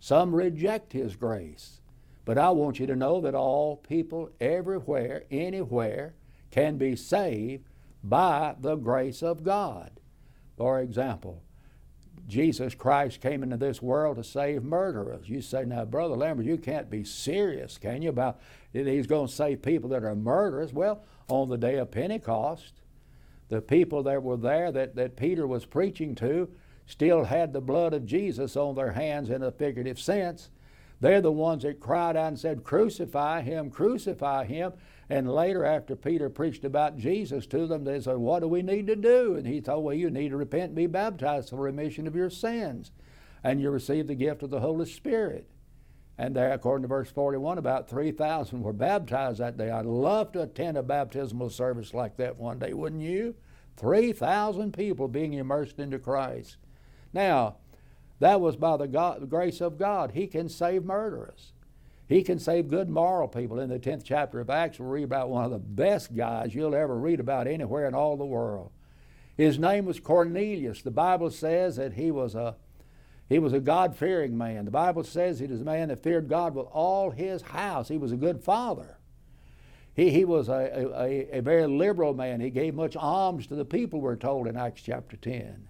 Some 0.00 0.34
reject 0.34 0.94
His 0.94 1.14
grace. 1.14 1.80
But 2.24 2.38
I 2.38 2.50
want 2.50 2.80
you 2.80 2.88
to 2.88 2.96
know 2.96 3.20
that 3.20 3.36
all 3.36 3.76
people, 3.76 4.30
everywhere, 4.40 5.26
anywhere, 5.30 6.14
can 6.50 6.76
be 6.76 6.96
saved 6.96 7.68
by 8.02 8.56
the 8.58 8.74
grace 8.74 9.22
of 9.22 9.44
God. 9.44 10.00
For 10.56 10.80
example, 10.80 11.44
Jesus 12.26 12.74
Christ 12.74 13.20
came 13.20 13.44
into 13.44 13.56
this 13.56 13.80
world 13.80 14.16
to 14.16 14.24
save 14.24 14.64
murderers. 14.64 15.28
You 15.28 15.40
say, 15.40 15.64
now, 15.64 15.84
Brother 15.84 16.16
Lambert, 16.16 16.46
you 16.46 16.58
can't 16.58 16.90
be 16.90 17.04
serious, 17.04 17.78
can 17.78 18.02
you, 18.02 18.08
about 18.08 18.40
he's 18.72 19.06
going 19.06 19.28
to 19.28 19.32
save 19.32 19.62
people 19.62 19.90
that 19.90 20.04
are 20.04 20.14
murderers? 20.14 20.72
Well, 20.72 21.04
on 21.28 21.48
the 21.48 21.58
day 21.58 21.76
of 21.76 21.90
Pentecost, 21.90 22.80
the 23.48 23.60
people 23.60 24.02
that 24.04 24.22
were 24.22 24.36
there 24.36 24.70
that, 24.72 24.94
that 24.94 25.16
Peter 25.16 25.46
was 25.46 25.66
preaching 25.66 26.14
to 26.16 26.48
still 26.86 27.24
had 27.24 27.52
the 27.52 27.60
blood 27.60 27.94
of 27.94 28.06
Jesus 28.06 28.56
on 28.56 28.74
their 28.74 28.92
hands 28.92 29.30
in 29.30 29.42
a 29.42 29.50
figurative 29.50 29.98
sense. 29.98 30.50
They're 31.00 31.20
the 31.20 31.32
ones 31.32 31.62
that 31.62 31.80
cried 31.80 32.16
out 32.16 32.28
and 32.28 32.38
said, 32.38 32.62
Crucify 32.62 33.42
him, 33.42 33.70
crucify 33.70 34.44
him. 34.44 34.72
And 35.08 35.32
later, 35.32 35.64
after 35.64 35.96
Peter 35.96 36.28
preached 36.28 36.64
about 36.64 36.98
Jesus 36.98 37.46
to 37.48 37.66
them, 37.66 37.84
they 37.84 38.00
said, 38.00 38.18
What 38.18 38.40
do 38.40 38.48
we 38.48 38.62
need 38.62 38.86
to 38.86 38.96
do? 38.96 39.34
And 39.34 39.46
he 39.46 39.60
told, 39.60 39.84
Well, 39.84 39.94
you 39.94 40.10
need 40.10 40.28
to 40.28 40.36
repent 40.36 40.66
and 40.66 40.74
be 40.74 40.86
baptized 40.86 41.50
for 41.50 41.56
remission 41.56 42.06
of 42.06 42.14
your 42.14 42.30
sins. 42.30 42.92
And 43.42 43.60
you 43.60 43.70
receive 43.70 44.06
the 44.06 44.14
gift 44.14 44.42
of 44.42 44.50
the 44.50 44.60
Holy 44.60 44.86
Spirit. 44.86 45.48
And 46.18 46.36
there, 46.36 46.52
according 46.52 46.82
to 46.82 46.88
verse 46.88 47.10
41, 47.10 47.58
about 47.58 47.88
3,000 47.88 48.62
were 48.62 48.72
baptized 48.72 49.40
that 49.40 49.56
day. 49.56 49.70
I'd 49.70 49.86
love 49.86 50.32
to 50.32 50.42
attend 50.42 50.76
a 50.76 50.82
baptismal 50.82 51.50
service 51.50 51.94
like 51.94 52.16
that 52.18 52.36
one 52.36 52.58
day, 52.58 52.74
wouldn't 52.74 53.02
you? 53.02 53.34
3,000 53.76 54.72
people 54.72 55.08
being 55.08 55.32
immersed 55.32 55.78
into 55.78 55.98
Christ. 55.98 56.58
Now, 57.14 57.56
that 58.18 58.40
was 58.40 58.56
by 58.56 58.76
the, 58.76 58.86
God, 58.86 59.30
grace 59.30 59.62
of 59.62 59.78
God. 59.78 60.12
He 60.12 60.26
can 60.26 60.48
save 60.48 60.84
murderers. 60.84 61.52
He 62.06 62.22
can 62.22 62.38
save 62.38 62.68
good 62.68 62.90
moral 62.90 63.28
people. 63.28 63.58
In 63.60 63.70
the 63.70 63.78
10th 63.78 64.02
chapter 64.04 64.40
of 64.40 64.50
Acts, 64.50 64.78
we'll 64.78 64.90
read 64.90 65.04
about 65.04 65.30
one 65.30 65.44
of 65.44 65.52
the 65.52 65.58
best 65.58 66.14
guys 66.14 66.54
you'll 66.54 66.74
ever 66.74 66.98
read 66.98 67.20
about 67.20 67.46
anywhere 67.46 67.86
in 67.86 67.94
all 67.94 68.16
the 68.16 68.26
world. 68.26 68.72
His 69.36 69.58
name 69.58 69.86
was 69.86 70.00
Cornelius. 70.00 70.82
The 70.82 70.90
Bible 70.90 71.30
says 71.30 71.76
that 71.76 71.94
he 71.94 72.10
was 72.10 72.34
a 72.34 72.56
he 73.30 73.38
was 73.38 73.52
a 73.52 73.60
God 73.60 73.96
fearing 73.96 74.36
man. 74.36 74.64
The 74.64 74.72
Bible 74.72 75.04
says 75.04 75.38
he 75.38 75.46
was 75.46 75.60
a 75.60 75.64
man 75.64 75.88
that 75.88 76.02
feared 76.02 76.28
God 76.28 76.56
with 76.56 76.66
all 76.72 77.12
his 77.12 77.42
house. 77.42 77.86
He 77.86 77.96
was 77.96 78.10
a 78.10 78.16
good 78.16 78.42
father. 78.42 78.98
He, 79.94 80.10
he 80.10 80.24
was 80.24 80.48
a, 80.48 80.90
a, 80.96 81.38
a 81.38 81.40
very 81.40 81.68
liberal 81.68 82.12
man. 82.12 82.40
He 82.40 82.50
gave 82.50 82.74
much 82.74 82.96
alms 82.96 83.46
to 83.46 83.54
the 83.54 83.64
people, 83.64 84.00
we're 84.00 84.16
told 84.16 84.48
in 84.48 84.56
Acts 84.56 84.82
chapter 84.82 85.16
10. 85.16 85.68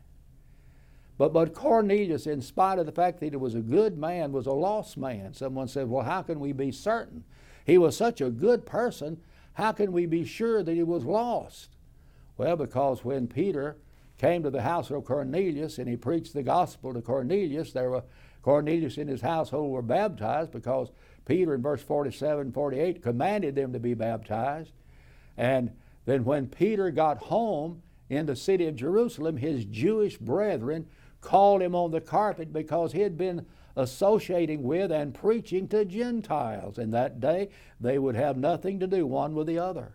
But, 1.19 1.35
but 1.35 1.53
Cornelius, 1.53 2.27
in 2.27 2.41
spite 2.41 2.79
of 2.79 2.87
the 2.87 2.93
fact 2.93 3.21
that 3.21 3.33
he 3.33 3.37
was 3.37 3.55
a 3.55 3.61
good 3.61 3.99
man, 3.99 4.33
was 4.33 4.47
a 4.47 4.53
lost 4.53 4.97
man. 4.97 5.35
Someone 5.35 5.69
said, 5.69 5.91
Well, 5.91 6.07
how 6.07 6.23
can 6.23 6.41
we 6.41 6.53
be 6.53 6.73
certain? 6.73 7.25
He 7.67 7.77
was 7.77 7.95
such 7.95 8.23
a 8.23 8.31
good 8.31 8.65
person, 8.65 9.21
how 9.53 9.73
can 9.73 9.93
we 9.93 10.07
be 10.07 10.25
sure 10.25 10.63
that 10.63 10.75
he 10.75 10.83
was 10.83 11.05
lost? 11.05 11.77
Well, 12.39 12.57
because 12.57 13.05
when 13.05 13.27
Peter 13.27 13.77
came 14.21 14.43
to 14.43 14.51
the 14.51 14.61
house 14.61 14.91
of 14.91 15.03
Cornelius 15.07 15.79
and 15.79 15.89
he 15.89 15.97
preached 15.97 16.35
the 16.35 16.43
gospel 16.43 16.93
to 16.93 17.01
Cornelius, 17.01 17.73
there 17.73 17.89
were 17.89 18.05
Cornelius 18.43 18.99
and 18.99 19.09
his 19.09 19.23
household 19.23 19.71
were 19.71 19.81
baptized 19.81 20.51
because 20.53 20.91
Peter 21.25 21.55
in 21.55 21.63
verse 21.63 21.83
47 21.83 22.53
48 22.53 23.03
commanded 23.03 23.55
them 23.55 23.73
to 23.73 23.79
be 23.79 23.95
baptized. 23.95 24.73
And 25.39 25.71
then 26.05 26.25
when 26.25 26.49
Peter 26.49 26.91
got 26.91 27.17
home 27.17 27.83
in 28.11 28.27
the 28.27 28.37
city 28.37 28.67
of 28.67 28.77
Jerusalem, 28.77 29.39
his 29.39 29.65
Jewish 29.65 30.19
brethren 30.19 30.87
called 31.23 31.63
him 31.63 31.75
on 31.75 31.91
the 31.91 32.01
carpet 32.03 32.53
because 32.53 32.93
he 32.93 33.01
had 33.01 33.17
been 33.17 33.47
associating 33.75 34.63
with 34.63 34.93
and 34.93 35.15
preaching 35.15 35.67
to 35.69 35.87
Gentiles. 35.87 36.77
In 36.77 36.91
that 36.91 37.21
day, 37.21 37.49
they 37.81 37.99
would 37.99 38.17
have 38.17 38.37
nothing 38.37 38.81
to 38.81 38.87
do 38.87 39.07
one 39.07 39.35
with 39.35 39.47
the 39.47 39.59
other. 39.59 39.95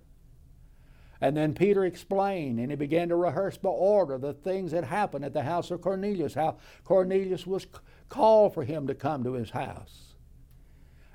And 1.25 1.35
then 1.35 1.55
Peter 1.55 1.83
explained, 1.83 2.59
and 2.59 2.69
he 2.69 2.75
began 2.75 3.09
to 3.09 3.15
rehearse 3.15 3.57
by 3.57 3.69
order 3.69 4.19
the 4.19 4.35
things 4.35 4.73
that 4.73 4.83
happened 4.83 5.25
at 5.25 5.33
the 5.33 5.41
house 5.41 5.71
of 5.71 5.81
Cornelius, 5.81 6.35
how 6.35 6.57
Cornelius 6.83 7.47
was 7.47 7.65
called 8.09 8.53
for 8.53 8.63
him 8.63 8.85
to 8.85 8.93
come 8.93 9.23
to 9.23 9.33
his 9.33 9.49
house. 9.49 10.13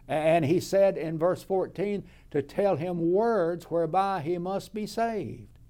And 0.08 0.44
he 0.44 0.58
said 0.58 0.98
in 0.98 1.16
verse 1.16 1.44
14 1.44 2.02
to 2.32 2.42
tell 2.42 2.74
him 2.74 3.12
words 3.12 3.66
whereby 3.66 4.20
he 4.22 4.36
must 4.36 4.74
be 4.74 4.84
saved. 4.84 5.60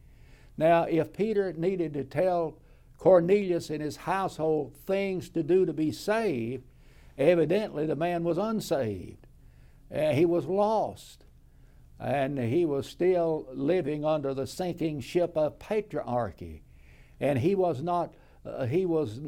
Now, 0.56 0.84
if 0.84 1.12
Peter 1.12 1.52
needed 1.52 1.92
to 1.92 2.04
tell 2.04 2.56
Cornelius 2.96 3.68
and 3.68 3.82
his 3.82 3.96
household 3.96 4.74
things 4.86 5.28
to 5.28 5.42
do 5.42 5.66
to 5.66 5.74
be 5.74 5.92
saved, 5.92 6.64
evidently 7.18 7.84
the 7.84 7.94
man 7.94 8.24
was 8.24 8.38
unsaved. 8.38 9.26
Uh, 9.94 10.12
he 10.12 10.24
was 10.24 10.46
lost. 10.46 11.26
And 12.00 12.38
he 12.38 12.64
was 12.64 12.86
still 12.86 13.46
living 13.52 14.04
under 14.04 14.32
the 14.32 14.46
sinking 14.46 15.00
ship 15.00 15.36
of 15.36 15.58
patriarchy. 15.58 16.62
And 17.20 17.38
he 17.38 17.54
was 17.54 17.82
not 17.82 18.14
uh, 18.44 18.64
he 18.64 18.86
was 18.86 19.20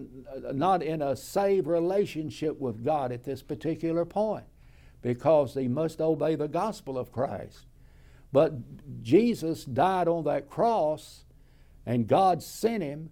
not 0.55 0.83
in 0.83 1.03
a 1.03 1.15
saved 1.15 1.67
relationship 1.67 2.59
with 2.59 2.83
God 2.83 3.13
at 3.13 3.25
this 3.25 3.43
particular 3.43 4.07
point 4.07 4.47
because 5.03 5.53
he 5.55 5.69
must 5.69 6.01
obey 6.01 6.35
the 6.35 6.49
gospel 6.49 6.97
of 6.97 7.13
Christ. 7.13 7.67
But 8.33 8.55
Jesus 9.03 9.65
died 9.65 10.09
on 10.09 10.25
that 10.25 10.49
cross, 10.49 11.25
and 11.85 12.07
God 12.07 12.43
sent 12.43 12.83
him 12.83 13.11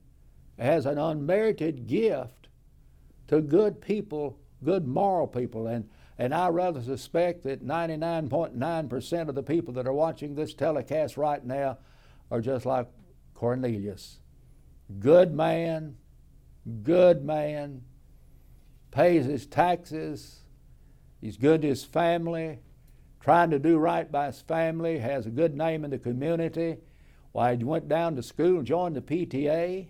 as 0.58 0.86
an 0.86 0.96
unmerited 0.96 1.86
gift 1.86 2.48
to 3.28 3.42
good 3.42 3.80
people, 3.80 4.38
good 4.64 4.86
moral 4.86 5.26
people. 5.26 5.66
And, 5.66 5.90
and 6.20 6.34
I 6.34 6.48
rather 6.48 6.82
suspect 6.82 7.44
that 7.44 7.66
99.9% 7.66 9.28
of 9.30 9.34
the 9.34 9.42
people 9.42 9.72
that 9.72 9.86
are 9.86 9.92
watching 9.94 10.34
this 10.34 10.52
telecast 10.52 11.16
right 11.16 11.42
now 11.42 11.78
are 12.30 12.42
just 12.42 12.66
like 12.66 12.88
Cornelius. 13.32 14.18
Good 14.98 15.32
man, 15.32 15.96
good 16.82 17.24
man, 17.24 17.80
pays 18.90 19.24
his 19.24 19.46
taxes, 19.46 20.40
he's 21.22 21.38
good 21.38 21.62
to 21.62 21.68
his 21.68 21.84
family, 21.84 22.58
trying 23.20 23.48
to 23.48 23.58
do 23.58 23.78
right 23.78 24.12
by 24.12 24.26
his 24.26 24.42
family, 24.42 24.98
has 24.98 25.24
a 25.24 25.30
good 25.30 25.56
name 25.56 25.86
in 25.86 25.90
the 25.90 25.98
community. 25.98 26.76
Why, 27.32 27.56
he 27.56 27.64
went 27.64 27.88
down 27.88 28.16
to 28.16 28.22
school 28.22 28.58
and 28.58 28.66
joined 28.66 28.94
the 28.94 29.00
PTA, 29.00 29.86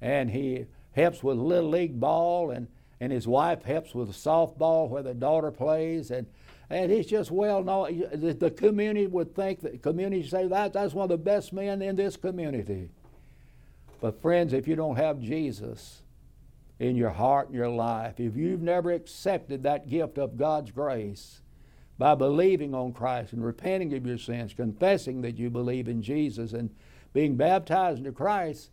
and 0.00 0.30
he 0.30 0.66
helps 0.96 1.22
with 1.22 1.38
Little 1.38 1.70
League 1.70 2.00
ball, 2.00 2.50
and, 2.50 2.66
and 3.00 3.12
his 3.12 3.26
wife 3.26 3.62
helps 3.62 3.94
with 3.94 4.10
softball 4.10 4.88
where 4.88 5.02
the 5.02 5.14
daughter 5.14 5.50
plays, 5.50 6.10
and 6.10 6.26
and 6.70 6.90
he's 6.90 7.06
just 7.06 7.30
well 7.30 7.62
known. 7.62 8.04
The 8.12 8.50
community 8.50 9.06
would 9.06 9.34
think 9.34 9.60
that 9.60 9.82
community 9.82 10.26
say 10.26 10.46
that 10.48 10.72
that's 10.72 10.94
one 10.94 11.04
of 11.04 11.10
the 11.10 11.18
best 11.18 11.52
men 11.52 11.82
in 11.82 11.96
this 11.96 12.16
community. 12.16 12.88
But, 14.00 14.20
friends, 14.20 14.52
if 14.52 14.68
you 14.68 14.76
don't 14.76 14.96
have 14.96 15.20
Jesus 15.20 16.02
in 16.78 16.96
your 16.96 17.10
heart 17.10 17.48
and 17.48 17.56
your 17.56 17.68
life, 17.68 18.20
if 18.20 18.36
you've 18.36 18.62
never 18.62 18.90
accepted 18.90 19.62
that 19.62 19.88
gift 19.88 20.18
of 20.18 20.36
God's 20.36 20.70
grace 20.70 21.40
by 21.98 22.14
believing 22.14 22.74
on 22.74 22.92
Christ 22.92 23.32
and 23.32 23.44
repenting 23.44 23.94
of 23.94 24.06
your 24.06 24.18
sins, 24.18 24.52
confessing 24.52 25.22
that 25.22 25.38
you 25.38 25.48
believe 25.48 25.88
in 25.88 26.02
Jesus, 26.02 26.52
and 26.52 26.70
being 27.12 27.36
baptized 27.36 27.98
into 27.98 28.12
Christ, 28.12 28.70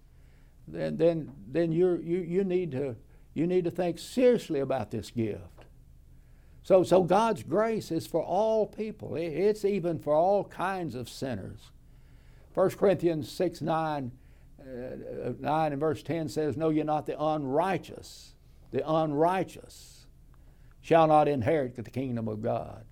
then, 0.67 0.97
then, 0.97 1.31
then 1.47 1.71
you 1.71 2.01
you, 2.03 2.19
you, 2.19 2.43
need 2.43 2.71
to, 2.71 2.95
you 3.33 3.47
need 3.47 3.63
to 3.63 3.71
think 3.71 3.99
seriously 3.99 4.59
about 4.59 4.91
this 4.91 5.11
gift. 5.11 5.65
So, 6.63 6.83
so 6.83 7.03
God's 7.03 7.43
grace 7.43 7.91
is 7.91 8.05
for 8.05 8.21
all 8.21 8.67
people. 8.67 9.15
It's 9.15 9.65
even 9.65 9.99
for 9.99 10.13
all 10.13 10.43
kinds 10.43 10.95
of 10.95 11.09
sinners. 11.09 11.71
1 12.53 12.71
Corinthians 12.71 13.31
6 13.31 13.61
9 13.61 14.11
uh, 14.61 15.29
uh, 15.29 15.33
9 15.39 15.71
and 15.71 15.79
verse 15.79 16.03
10 16.03 16.29
says, 16.29 16.55
Know 16.55 16.69
ye 16.69 16.83
not 16.83 17.05
the 17.05 17.19
unrighteous, 17.21 18.35
the 18.71 18.87
unrighteous 18.87 20.05
shall 20.81 21.07
not 21.07 21.27
inherit 21.27 21.75
the 21.75 21.83
kingdom 21.83 22.27
of 22.27 22.41
God. 22.41 22.85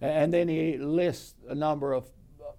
And 0.00 0.32
then 0.32 0.48
he 0.48 0.76
lists 0.76 1.34
a 1.48 1.54
number 1.54 1.92
of 1.92 2.04
uh, 2.40 2.52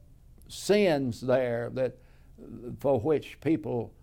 sins 0.48 1.22
there 1.22 1.70
that 1.74 1.98
uh, 2.42 2.72
for 2.80 3.00
which 3.00 3.40
people 3.42 3.94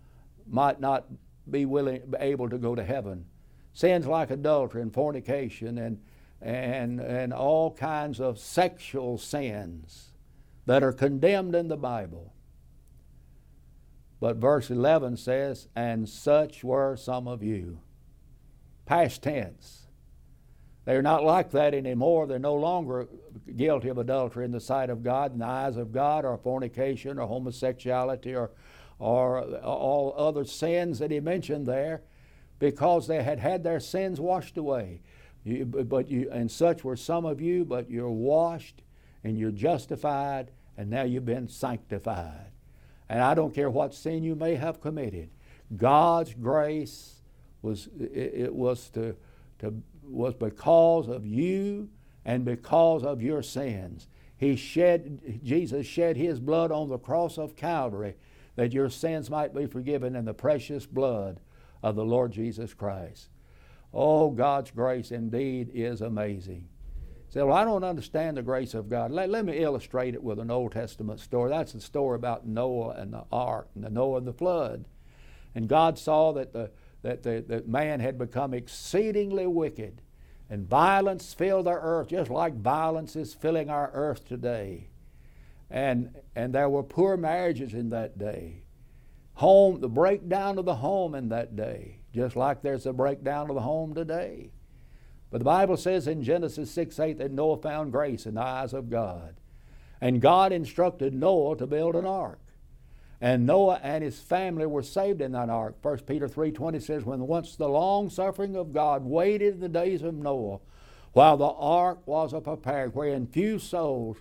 might 0.49 0.79
not 0.79 1.05
be 1.49 1.65
willing 1.65 2.01
able 2.19 2.49
to 2.49 2.57
go 2.57 2.75
to 2.75 2.83
heaven. 2.83 3.25
Sins 3.73 4.07
like 4.07 4.31
adultery 4.31 4.81
and 4.81 4.93
fornication 4.93 5.77
and 5.77 5.99
and 6.41 6.99
and 6.99 7.33
all 7.33 7.73
kinds 7.73 8.19
of 8.19 8.39
sexual 8.39 9.17
sins 9.17 10.11
that 10.65 10.83
are 10.83 10.93
condemned 10.93 11.55
in 11.55 11.67
the 11.67 11.77
Bible. 11.77 12.33
But 14.19 14.37
verse 14.37 14.69
11 14.69 15.17
says, 15.17 15.67
And 15.75 16.09
such 16.09 16.63
were 16.63 16.95
some 16.95 17.27
of 17.27 17.43
you. 17.43 17.79
Past 18.85 19.23
tense. 19.23 19.87
They're 20.85 21.01
not 21.01 21.23
like 21.23 21.51
that 21.51 21.73
anymore. 21.73 22.27
They're 22.27 22.39
no 22.39 22.55
longer 22.55 23.07
guilty 23.55 23.89
of 23.89 23.97
adultery 23.97 24.45
in 24.45 24.51
the 24.51 24.59
sight 24.61 24.89
of 24.89 25.03
God, 25.03 25.33
in 25.33 25.39
the 25.39 25.45
eyes 25.45 25.75
of 25.75 25.91
God, 25.91 26.23
or 26.23 26.37
fornication, 26.37 27.19
or 27.19 27.27
homosexuality, 27.27 28.33
or, 28.33 28.51
or 28.99 29.41
all 29.59 30.13
other 30.17 30.45
sins 30.45 30.99
that 30.99 31.11
he 31.11 31.19
mentioned 31.19 31.65
there, 31.65 32.01
because 32.59 33.07
they 33.07 33.21
had 33.23 33.39
had 33.39 33.63
their 33.63 33.79
sins 33.79 34.19
washed 34.19 34.57
away. 34.57 35.01
You, 35.43 35.65
but 35.65 36.09
you, 36.09 36.29
and 36.31 36.51
such 36.51 36.83
were 36.83 36.95
some 36.95 37.25
of 37.25 37.39
you, 37.39 37.63
but 37.63 37.89
you're 37.89 38.09
washed 38.09 38.81
and 39.23 39.37
you're 39.37 39.51
justified, 39.51 40.51
and 40.77 40.89
now 40.89 41.03
you've 41.03 41.25
been 41.25 41.47
sanctified. 41.47 42.51
And 43.09 43.21
I 43.21 43.33
don't 43.33 43.53
care 43.53 43.69
what 43.69 43.93
sin 43.93 44.23
you 44.23 44.35
may 44.35 44.55
have 44.55 44.81
committed. 44.81 45.29
God's 45.75 46.33
grace 46.33 47.21
was 47.61 47.89
it, 47.99 48.33
it 48.35 48.53
was 48.53 48.89
to, 48.89 49.15
to 49.59 49.81
was 50.03 50.33
because 50.33 51.07
of 51.07 51.25
you 51.25 51.89
and 52.25 52.45
because 52.45 53.03
of 53.03 53.21
your 53.21 53.41
sins. 53.41 54.07
He 54.37 54.55
shed 54.55 55.39
Jesus 55.43 55.85
shed 55.85 56.17
his 56.17 56.39
blood 56.39 56.71
on 56.71 56.89
the 56.89 56.99
cross 56.99 57.37
of 57.37 57.55
Calvary 57.55 58.15
that 58.57 58.73
your 58.73 58.89
sins 58.89 59.29
might 59.29 59.55
be 59.55 59.67
forgiven 59.67 60.15
in 60.15 60.25
the 60.25 60.33
precious 60.33 60.85
blood 60.85 61.39
of 61.81 61.95
the 61.95 62.03
Lord 62.03 62.33
Jesus 62.33 62.73
Christ. 62.73 63.29
Oh, 63.93 64.31
God's 64.31 64.71
grace 64.71 65.11
indeed 65.11 65.69
is 65.73 66.01
amazing. 66.01 66.67
Say, 67.29 67.43
well, 67.43 67.55
I 67.55 67.63
don't 67.63 67.83
understand 67.83 68.35
the 68.35 68.41
grace 68.41 68.73
of 68.73 68.89
God. 68.89 69.11
Let, 69.11 69.29
let 69.29 69.45
me 69.45 69.57
illustrate 69.57 70.15
it 70.15 70.23
with 70.23 70.39
an 70.39 70.49
Old 70.49 70.71
Testament 70.71 71.19
story. 71.19 71.51
That's 71.51 71.73
the 71.73 71.81
story 71.81 72.15
about 72.15 72.47
Noah 72.47 72.95
and 72.97 73.13
the 73.13 73.23
ark, 73.31 73.69
and 73.75 73.83
the 73.83 73.89
Noah 73.89 74.17
and 74.17 74.27
the 74.27 74.33
flood. 74.33 74.85
And 75.53 75.67
God 75.67 75.97
saw 75.97 76.33
that 76.33 76.53
the 76.53 76.71
that 77.03 77.23
the 77.23 77.43
that 77.47 77.67
man 77.67 77.99
had 77.99 78.17
become 78.17 78.53
exceedingly 78.53 79.45
wicked, 79.45 80.01
and 80.49 80.67
violence 80.67 81.33
filled 81.33 81.67
our 81.67 81.79
earth, 81.79 82.09
just 82.09 82.31
like 82.31 82.55
violence 82.55 83.15
is 83.15 83.33
filling 83.33 83.69
our 83.69 83.91
earth 83.93 84.25
today. 84.25 84.89
And 85.69 86.15
and 86.35 86.53
there 86.53 86.69
were 86.69 86.83
poor 86.83 87.17
marriages 87.17 87.73
in 87.73 87.89
that 87.89 88.17
day. 88.17 88.63
Home, 89.35 89.79
the 89.81 89.89
breakdown 89.89 90.57
of 90.57 90.65
the 90.65 90.75
home 90.75 91.13
in 91.13 91.29
that 91.29 91.55
day, 91.55 91.99
just 92.13 92.35
like 92.35 92.61
there's 92.61 92.85
a 92.85 92.93
breakdown 92.93 93.49
of 93.49 93.55
the 93.55 93.61
home 93.61 93.93
today. 93.93 94.51
But 95.29 95.39
the 95.39 95.45
Bible 95.45 95.77
says 95.77 96.07
in 96.07 96.23
Genesis 96.23 96.71
6 96.71 96.99
8 96.99 97.17
that 97.17 97.31
Noah 97.31 97.57
found 97.57 97.91
grace 97.91 98.25
in 98.25 98.35
the 98.35 98.41
eyes 98.41 98.73
of 98.73 98.89
God. 98.89 99.35
And 99.99 100.21
God 100.21 100.51
instructed 100.51 101.13
Noah 101.13 101.57
to 101.57 101.67
build 101.67 101.95
an 101.95 102.05
ark. 102.05 102.39
And 103.19 103.47
Noah 103.47 103.79
and 103.81 104.03
his 104.03 104.19
family 104.19 104.67
were 104.67 104.83
saved 104.83 105.21
in 105.21 105.31
that 105.31 105.49
ark. 105.49 105.77
1 105.81 105.99
Peter 105.99 106.27
3.20 106.27 106.81
says, 106.81 107.03
When 107.03 107.25
once 107.25 107.55
the 107.55 107.67
long 107.67 108.09
suffering 108.09 108.55
of 108.55 108.73
God 108.73 109.03
waited 109.03 109.55
in 109.55 109.59
the 109.59 109.69
days 109.69 110.03
of 110.03 110.13
Noah, 110.13 110.59
while 111.13 111.35
the 111.35 111.47
ark 111.47 112.05
was 112.05 112.31
prepared, 112.43 112.93
wherein 112.93 113.25
few 113.25 113.57
souls, 113.57 114.17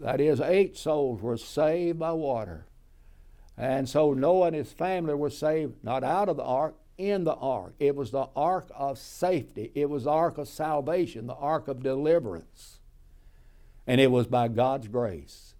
that 0.00 0.20
is, 0.20 0.40
eight 0.40 0.76
souls, 0.76 1.22
were 1.22 1.36
saved 1.36 1.98
by 1.98 2.12
water. 2.12 2.66
And 3.56 3.88
so 3.88 4.12
Noah 4.12 4.48
and 4.48 4.56
his 4.56 4.72
family 4.72 5.14
were 5.14 5.30
saved 5.30 5.82
not 5.82 6.04
out 6.04 6.28
of 6.28 6.36
the 6.36 6.44
ark, 6.44 6.76
in 6.98 7.24
the 7.24 7.34
ark. 7.34 7.74
It 7.78 7.94
was 7.94 8.10
the 8.10 8.28
ark 8.34 8.68
of 8.74 8.98
safety. 8.98 9.70
It 9.74 9.90
was 9.90 10.04
the 10.04 10.10
ark 10.10 10.38
of 10.38 10.48
salvation, 10.48 11.26
the 11.26 11.34
ark 11.34 11.68
of 11.68 11.82
deliverance. 11.82 12.80
And 13.86 14.00
it 14.00 14.10
was 14.10 14.26
by 14.26 14.48
God's 14.48 14.88
grace. 14.88 15.54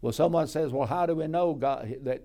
Well, 0.00 0.12
someone 0.12 0.46
says, 0.46 0.72
well, 0.72 0.86
how 0.86 1.06
do 1.06 1.16
we 1.16 1.26
know 1.26 1.54
God, 1.54 1.94
that, 2.02 2.22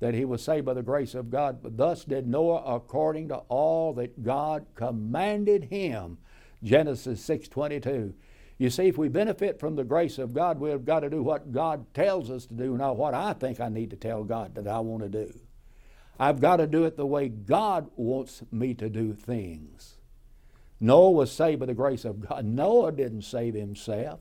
that 0.00 0.14
he 0.14 0.24
was 0.24 0.42
saved 0.42 0.64
by 0.64 0.74
the 0.74 0.82
grace 0.82 1.14
of 1.14 1.30
God? 1.30 1.62
But 1.62 1.76
thus 1.76 2.04
did 2.04 2.26
Noah 2.26 2.62
according 2.74 3.28
to 3.28 3.36
all 3.48 3.92
that 3.94 4.22
God 4.22 4.66
commanded 4.74 5.64
him. 5.64 6.18
Genesis 6.62 7.26
6.22. 7.28 8.14
You 8.58 8.70
see, 8.70 8.88
if 8.88 8.98
we 8.98 9.08
benefit 9.08 9.60
from 9.60 9.76
the 9.76 9.84
grace 9.84 10.18
of 10.18 10.34
God, 10.34 10.58
we've 10.58 10.84
got 10.84 11.00
to 11.00 11.10
do 11.10 11.22
what 11.22 11.52
God 11.52 11.86
tells 11.94 12.28
us 12.28 12.44
to 12.46 12.54
do, 12.54 12.76
not 12.76 12.96
what 12.96 13.14
I 13.14 13.32
think 13.32 13.60
I 13.60 13.68
need 13.68 13.90
to 13.90 13.96
tell 13.96 14.24
God 14.24 14.56
that 14.56 14.66
I 14.66 14.80
want 14.80 15.04
to 15.04 15.08
do. 15.08 15.32
I've 16.18 16.40
got 16.40 16.56
to 16.56 16.66
do 16.66 16.84
it 16.84 16.96
the 16.96 17.06
way 17.06 17.28
God 17.28 17.88
wants 17.94 18.42
me 18.50 18.74
to 18.74 18.88
do 18.88 19.14
things. 19.14 19.98
Noah 20.80 21.12
was 21.12 21.30
saved 21.30 21.60
by 21.60 21.66
the 21.66 21.74
grace 21.74 22.04
of 22.04 22.28
God. 22.28 22.44
Noah 22.44 22.90
didn't 22.90 23.22
save 23.22 23.54
himself. 23.54 24.18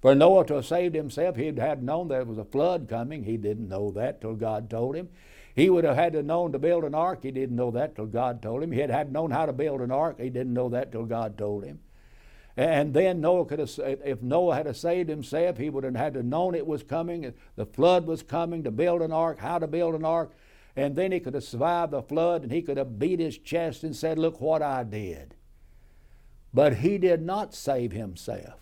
For 0.00 0.14
Noah 0.14 0.46
to 0.46 0.54
have 0.54 0.66
saved 0.66 0.94
himself, 0.94 1.36
he'd 1.36 1.58
had 1.58 1.82
known 1.82 2.08
there 2.08 2.24
was 2.24 2.38
a 2.38 2.44
flood 2.44 2.88
coming. 2.88 3.24
He 3.24 3.36
didn't 3.36 3.68
know 3.68 3.90
that 3.90 4.20
till 4.20 4.34
God 4.34 4.70
told 4.70 4.94
him. 4.94 5.08
He 5.54 5.68
would 5.68 5.84
have 5.84 5.96
had 5.96 6.12
to 6.12 6.22
known 6.22 6.52
to 6.52 6.58
build 6.58 6.84
an 6.84 6.94
ark. 6.94 7.20
He 7.22 7.32
didn't 7.32 7.56
know 7.56 7.72
that 7.72 7.96
till 7.96 8.06
God 8.06 8.40
told 8.40 8.62
him. 8.62 8.70
He 8.70 8.78
had 8.78 8.90
had 8.90 9.12
known 9.12 9.32
how 9.32 9.44
to 9.44 9.52
build 9.52 9.80
an 9.80 9.90
ark. 9.90 10.20
He 10.20 10.30
didn't 10.30 10.54
know 10.54 10.68
that 10.68 10.92
till 10.92 11.04
God 11.04 11.36
told 11.36 11.64
him. 11.64 11.80
And 12.58 12.92
then 12.92 13.20
Noah 13.20 13.44
could 13.44 13.60
have, 13.60 13.70
if 13.78 14.20
Noah 14.20 14.56
had 14.56 14.76
saved 14.76 15.08
himself, 15.08 15.58
he 15.58 15.70
would 15.70 15.84
have 15.84 15.94
had 15.94 16.14
to 16.14 16.24
known 16.24 16.56
it 16.56 16.66
was 16.66 16.82
coming, 16.82 17.32
the 17.54 17.66
flood 17.66 18.04
was 18.04 18.24
coming, 18.24 18.64
to 18.64 18.72
build 18.72 19.00
an 19.00 19.12
ark, 19.12 19.38
how 19.38 19.60
to 19.60 19.68
build 19.68 19.94
an 19.94 20.04
ark. 20.04 20.32
And 20.74 20.96
then 20.96 21.12
he 21.12 21.20
could 21.20 21.34
have 21.34 21.44
survived 21.44 21.92
the 21.92 22.02
flood 22.02 22.42
and 22.42 22.50
he 22.50 22.62
could 22.62 22.76
have 22.76 22.98
beat 22.98 23.20
his 23.20 23.38
chest 23.38 23.84
and 23.84 23.94
said, 23.94 24.18
Look 24.18 24.40
what 24.40 24.60
I 24.60 24.82
did. 24.82 25.36
But 26.52 26.78
he 26.78 26.98
did 26.98 27.22
not 27.22 27.54
save 27.54 27.92
himself. 27.92 28.58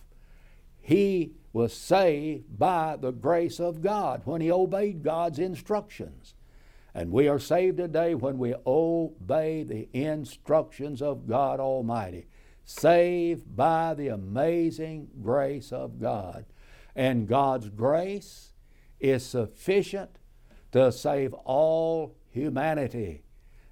He 0.79 1.33
was 1.55 1.73
saved 1.73 2.59
by 2.59 2.97
the 3.01 3.13
grace 3.13 3.59
of 3.59 3.81
God 3.81 4.21
when 4.27 4.43
he 4.43 4.53
obeyed 4.53 5.03
God's 5.05 5.39
instructions. 5.39 6.35
And 6.95 7.11
we 7.11 7.29
are 7.29 7.39
saved 7.39 7.79
today 7.79 8.15
when 8.15 8.37
we 8.37 8.55
obey 8.67 9.63
the 9.63 9.89
instructions 9.95 11.01
of 11.01 11.27
God 11.27 11.61
Almighty. 11.61 12.27
Saved 12.69 13.57
by 13.57 13.95
the 13.95 14.09
amazing 14.09 15.09
grace 15.23 15.73
of 15.73 16.01
God. 16.01 16.45
And 16.97 17.29
God's 17.29 17.69
grace 17.69 18.53
is 18.99 19.25
sufficient 19.25 20.19
to 20.73 20.91
save 20.91 21.33
all 21.33 22.17
humanity. 22.29 23.23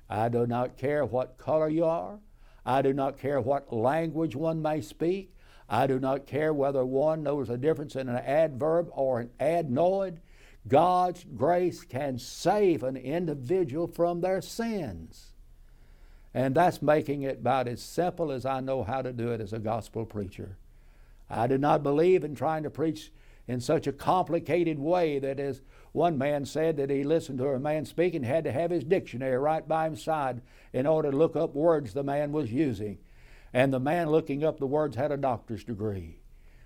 I 0.09 0.29
do 0.29 0.47
not 0.47 0.79
care 0.79 1.05
what 1.05 1.39
color 1.39 1.69
you 1.69 1.85
are. 1.85 2.21
I 2.65 2.83
do 2.83 2.93
not 2.93 3.19
care 3.19 3.41
what 3.41 3.73
language 3.73 4.37
one 4.37 4.63
may 4.63 4.81
speak. 4.81 5.35
I 5.69 5.87
do 5.87 5.99
not 5.99 6.27
care 6.27 6.55
whether 6.55 6.85
one 6.85 7.23
knows 7.23 7.49
the 7.49 7.59
difference 7.59 7.97
in 7.97 8.09
an 8.09 8.17
adverb 8.17 8.89
or 8.93 9.21
an 9.21 9.31
adenoid. 9.41 10.19
God's 10.69 11.25
grace 11.37 11.83
can 11.85 12.19
save 12.19 12.83
an 12.83 12.97
individual 12.97 13.87
from 13.87 14.21
their 14.21 14.41
sins. 14.41 15.34
And 16.35 16.55
that's 16.55 16.83
making 16.83 17.23
it 17.23 17.39
about 17.39 17.69
as 17.69 17.81
simple 17.81 18.33
as 18.33 18.45
I 18.45 18.61
know 18.61 18.83
how 18.83 19.03
to 19.03 19.13
do 19.13 19.31
it 19.31 19.41
as 19.41 19.53
a 19.53 19.61
gospel 19.61 20.05
preacher. 20.05 20.59
I 21.31 21.47
do 21.47 21.57
not 21.57 21.85
believe 21.85 22.25
in 22.25 22.35
trying 22.35 22.65
to 22.65 22.71
preach 22.71 23.13
in 23.47 23.61
such 23.61 23.87
a 23.87 23.93
complicated 23.93 24.79
way 24.79 25.19
that 25.21 25.39
as 25.39 25.61
one 25.93 26.19
man 26.19 26.45
said 26.45 26.77
that 26.77 26.91
he 26.91 27.05
listened 27.05 27.39
to 27.39 27.49
a 27.49 27.61
man 27.61 27.85
speaking, 27.85 28.25
had 28.25 28.45
to 28.45 28.53
have 28.53 28.71
his 28.71 28.83
dictionary 28.83 29.39
right 29.39 29.67
by 29.67 29.89
his 29.89 30.03
side 30.03 30.41
in 30.73 30.87
order 30.87 31.11
to 31.11 31.17
look 31.17 31.37
up 31.37 31.55
words 31.55 31.93
the 31.93 32.03
man 32.03 32.33
was 32.33 32.53
using. 32.53 32.99
And 33.53 33.73
the 33.73 33.79
man 33.79 34.11
looking 34.11 34.43
up 34.43 34.59
the 34.59 34.67
words 34.67 34.97
had 34.97 35.13
a 35.13 35.17
doctor's 35.17 35.63
degree. 35.63 36.19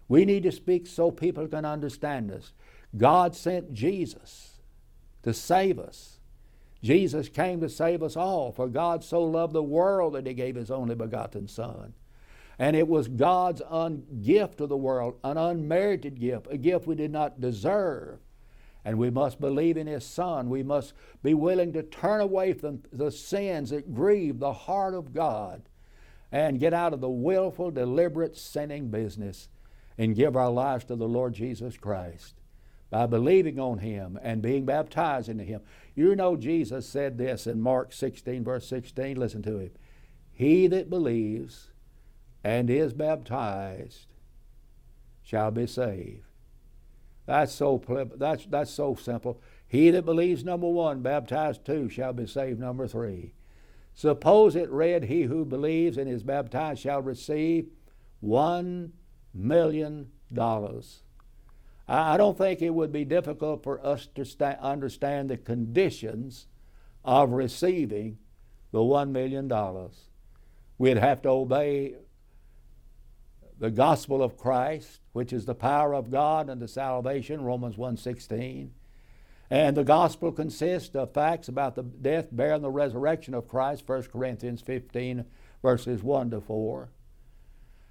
We 0.09 0.25
need 0.25 0.45
to 0.45 0.53
speak 0.53 0.87
so 0.87 1.11
people 1.11 1.47
can 1.47 1.67
understand 1.67 2.31
us. 2.31 2.53
God 2.97 3.37
sent 3.37 3.75
Jesus 3.75 4.61
to 5.25 5.35
save 5.35 5.79
us. 5.79 6.18
Jesus 6.83 7.29
came 7.29 7.61
to 7.61 7.69
save 7.69 8.03
us 8.03 8.17
all, 8.17 8.53
for 8.53 8.69
God 8.69 9.03
so 9.03 9.23
loved 9.23 9.53
the 9.53 9.63
world 9.63 10.15
that 10.15 10.27
he 10.27 10.35
gave 10.35 10.55
his 10.55 10.71
only 10.71 10.95
begotten 10.95 11.49
Son. 11.49 11.95
And 12.59 12.75
it 12.77 12.89
was 12.89 13.09
God's 13.09 13.63
un- 13.69 14.05
gift 14.23 14.59
to 14.59 14.67
the 14.67 14.77
world, 14.77 15.19
an 15.23 15.37
unmerited 15.37 16.19
gift, 16.19 16.49
a 16.51 16.57
gift 16.57 16.87
we 16.87 16.95
did 16.95 17.13
not 17.13 17.41
deserve. 17.41 18.19
And 18.85 18.99
we 18.99 19.11
must 19.11 19.41
believe 19.41 19.77
in 19.77 19.87
His 19.87 20.05
Son. 20.05 20.49
We 20.49 20.63
must 20.63 20.95
be 21.23 21.35
willing 21.35 21.73
to 21.75 21.83
turn 21.83 22.21
away 22.21 22.53
from 22.55 22.83
the 22.93 23.11
sins 23.11 23.71
that 23.71 23.95
grieve 23.95 24.39
the 24.39 24.53
heart 24.53 24.95
of 24.95 25.13
God 25.13 25.63
and 26.33 26.61
get 26.61 26.73
out 26.73 26.93
of 26.93 27.01
the 27.01 27.11
willful, 27.11 27.71
deliberate 27.71 28.37
sinning 28.37 28.89
business 28.89 29.49
and 29.97 30.17
give 30.17 30.37
our 30.37 30.51
lives 30.51 30.85
to 30.87 30.97
the 30.97 31.09
Lord 31.09 31.35
Jesus 31.35 31.77
Christ 31.77 32.38
by 32.91 33.07
believing 33.07 33.59
on 33.59 33.79
Him 33.79 34.19
and 34.23 34.43
being 34.43 34.65
baptized 34.65 35.29
into 35.29 35.45
Him. 35.45 35.61
You 35.95 36.17
know, 36.17 36.37
Jesus 36.37 36.87
said 36.87 37.19
this 37.19 37.47
in 37.47 37.61
Mark 37.61 37.93
16, 37.93 38.45
verse 38.45 38.67
16. 38.67 39.17
Listen 39.17 39.43
to 39.43 39.59
Him. 39.59 39.71
He 40.33 40.67
that 40.69 40.89
believes 40.89 41.71
and 42.45 42.71
is 42.71 42.93
baptized 42.93 44.07
shall 45.23 45.51
be 45.51 45.67
saved. 45.67 46.25
That's 47.27 47.53
so 47.53 47.83
that's 48.17 48.47
that's 48.47 48.71
so 48.71 48.95
simple. 48.95 49.43
He 49.67 49.91
that 49.91 50.07
believes 50.07 50.45
number 50.45 50.69
one, 50.69 51.03
baptized 51.03 51.67
two, 51.67 51.91
shall 51.91 52.15
be 52.15 52.27
saved 52.27 52.59
number 52.59 52.89
three. 52.89 53.35
Suppose 53.95 54.57
it 54.57 54.71
read, 54.71 55.05
He 55.05 55.25
who 55.25 55.45
believes 55.45 55.99
and 55.99 56.09
is 56.09 56.23
baptized 56.23 56.81
shall 56.81 57.03
receive 57.03 57.69
one 58.21 58.95
million 59.35 60.11
dollars. 60.33 61.03
I 61.89 62.19
don't 62.19 62.37
think 62.37 62.61
it 62.61 62.75
would 62.75 62.93
be 62.93 63.05
difficult 63.05 63.63
for 63.63 63.85
us 63.85 64.07
to 64.15 64.59
understand 64.63 65.31
the 65.31 65.39
conditions 65.39 66.47
of 67.05 67.31
receiving 67.31 68.19
the 68.73 68.83
one 68.83 69.11
million 69.11 69.49
dollars. 69.49 70.09
We'd 70.77 70.99
have 70.99 71.23
to 71.23 71.31
obey 71.31 71.95
the 73.59 73.71
gospel 73.71 74.23
of 74.23 74.37
Christ, 74.37 75.01
which 75.13 75.33
is 75.33 75.47
the 75.47 75.55
power 75.55 75.95
of 75.95 76.11
God 76.11 76.51
unto 76.51 76.67
salvation, 76.67 77.43
Romans 77.43 77.77
1.16. 77.77 78.69
And 79.51 79.77
the 79.77 79.83
gospel 79.83 80.31
consists 80.31 80.95
of 80.95 81.15
facts 81.15 81.49
about 81.49 81.75
the 81.75 81.83
death, 81.83 82.29
burial, 82.31 82.57
and 82.57 82.65
the 82.65 82.71
resurrection 82.71 83.33
of 83.33 83.49
Christ, 83.49 83.89
1 83.89 84.03
Corinthians 84.05 84.61
15, 84.61 85.25
verses 85.63 86.03
1 86.03 86.31
to 86.31 86.41
4. 86.43 86.91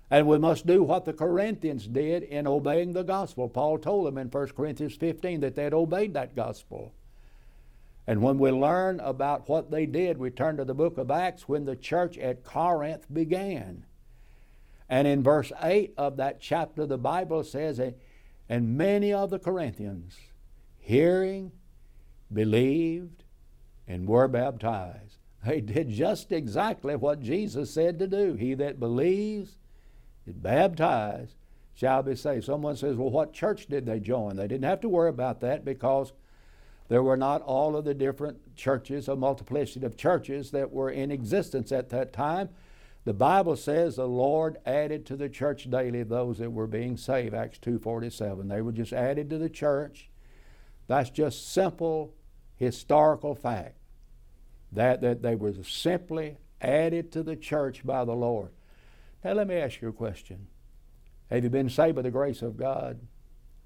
And 0.09 0.27
we 0.27 0.37
must 0.37 0.65
do 0.65 0.83
what 0.83 1.05
the 1.05 1.13
Corinthians 1.13 1.85
did 1.85 2.23
in 2.23 2.47
obeying 2.47 2.93
the 2.93 3.03
gospel. 3.03 3.49
Paul 3.49 3.77
told 3.77 4.07
them 4.07 4.17
in 4.17 4.29
1 4.29 4.47
Corinthians 4.49 4.95
15 4.95 5.41
that 5.41 5.55
they 5.55 5.63
had 5.63 5.73
obeyed 5.73 6.13
that 6.13 6.35
gospel. 6.35 6.93
And 8.05 8.21
when 8.21 8.39
we 8.39 8.51
learn 8.51 9.01
about 9.01 9.49
what 9.49 9.69
they 9.69 9.85
did, 9.85 10.17
we 10.17 10.29
turn 10.29 10.55
to 10.57 10.65
the 10.65 10.73
book 10.73 10.97
of 10.97 11.11
Acts 11.11 11.49
when 11.49 11.65
the 11.65 11.75
church 11.75 12.17
at 12.17 12.45
Corinth 12.45 13.05
began. 13.11 13.85
And 14.87 15.05
in 15.07 15.21
verse 15.21 15.51
8 15.61 15.93
of 15.97 16.15
that 16.15 16.39
chapter, 16.39 16.85
the 16.85 16.97
Bible 16.97 17.43
says, 17.43 17.81
And 18.47 18.77
many 18.77 19.11
of 19.11 19.29
the 19.29 19.39
Corinthians, 19.39 20.17
hearing, 20.79 21.51
believed, 22.31 23.25
and 23.85 24.07
were 24.07 24.29
baptized. 24.29 25.17
They 25.45 25.59
did 25.59 25.89
just 25.89 26.31
exactly 26.31 26.95
what 26.95 27.21
Jesus 27.21 27.73
said 27.73 27.99
to 27.99 28.07
do. 28.07 28.33
He 28.33 28.53
that 28.53 28.79
believes, 28.79 29.57
baptized, 30.33 31.35
shall 31.73 32.03
be 32.03 32.15
saved. 32.15 32.45
Someone 32.45 32.75
says, 32.75 32.95
Well, 32.95 33.09
what 33.09 33.33
church 33.33 33.67
did 33.67 33.85
they 33.85 33.99
join? 33.99 34.35
They 34.35 34.47
didn't 34.47 34.65
have 34.65 34.81
to 34.81 34.89
worry 34.89 35.09
about 35.09 35.41
that 35.41 35.63
because 35.63 36.13
there 36.89 37.03
were 37.03 37.17
not 37.17 37.41
all 37.41 37.75
of 37.75 37.85
the 37.85 37.93
different 37.93 38.55
churches, 38.55 39.07
a 39.07 39.15
multiplicity 39.15 39.85
of 39.85 39.97
churches 39.97 40.51
that 40.51 40.71
were 40.71 40.89
in 40.89 41.11
existence 41.11 41.71
at 41.71 41.89
that 41.89 42.13
time. 42.13 42.49
The 43.03 43.13
Bible 43.13 43.55
says 43.55 43.95
the 43.95 44.07
Lord 44.07 44.57
added 44.65 45.05
to 45.05 45.15
the 45.15 45.29
church 45.29 45.69
daily 45.69 46.03
those 46.03 46.39
that 46.39 46.51
were 46.51 46.67
being 46.67 46.97
saved, 46.97 47.33
Acts 47.33 47.59
2.47. 47.59 48.49
They 48.49 48.61
were 48.61 48.71
just 48.71 48.91
added 48.91 49.29
to 49.29 49.37
the 49.37 49.49
church. 49.49 50.09
That's 50.87 51.09
just 51.09 51.51
simple 51.51 52.13
historical 52.55 53.35
fact. 53.35 53.75
That, 54.71 55.01
that 55.01 55.21
they 55.21 55.35
were 55.35 55.53
simply 55.63 56.37
added 56.59 57.11
to 57.13 57.23
the 57.23 57.35
church 57.35 57.85
by 57.85 58.03
the 58.03 58.15
Lord. 58.15 58.49
Now 59.23 59.33
let 59.33 59.47
me 59.47 59.55
ask 59.55 59.81
you 59.81 59.89
a 59.89 59.93
question. 59.93 60.47
Have 61.29 61.43
you 61.43 61.49
been 61.49 61.69
saved 61.69 61.95
by 61.95 62.01
the 62.03 62.11
grace 62.11 62.41
of 62.41 62.57
God? 62.57 62.99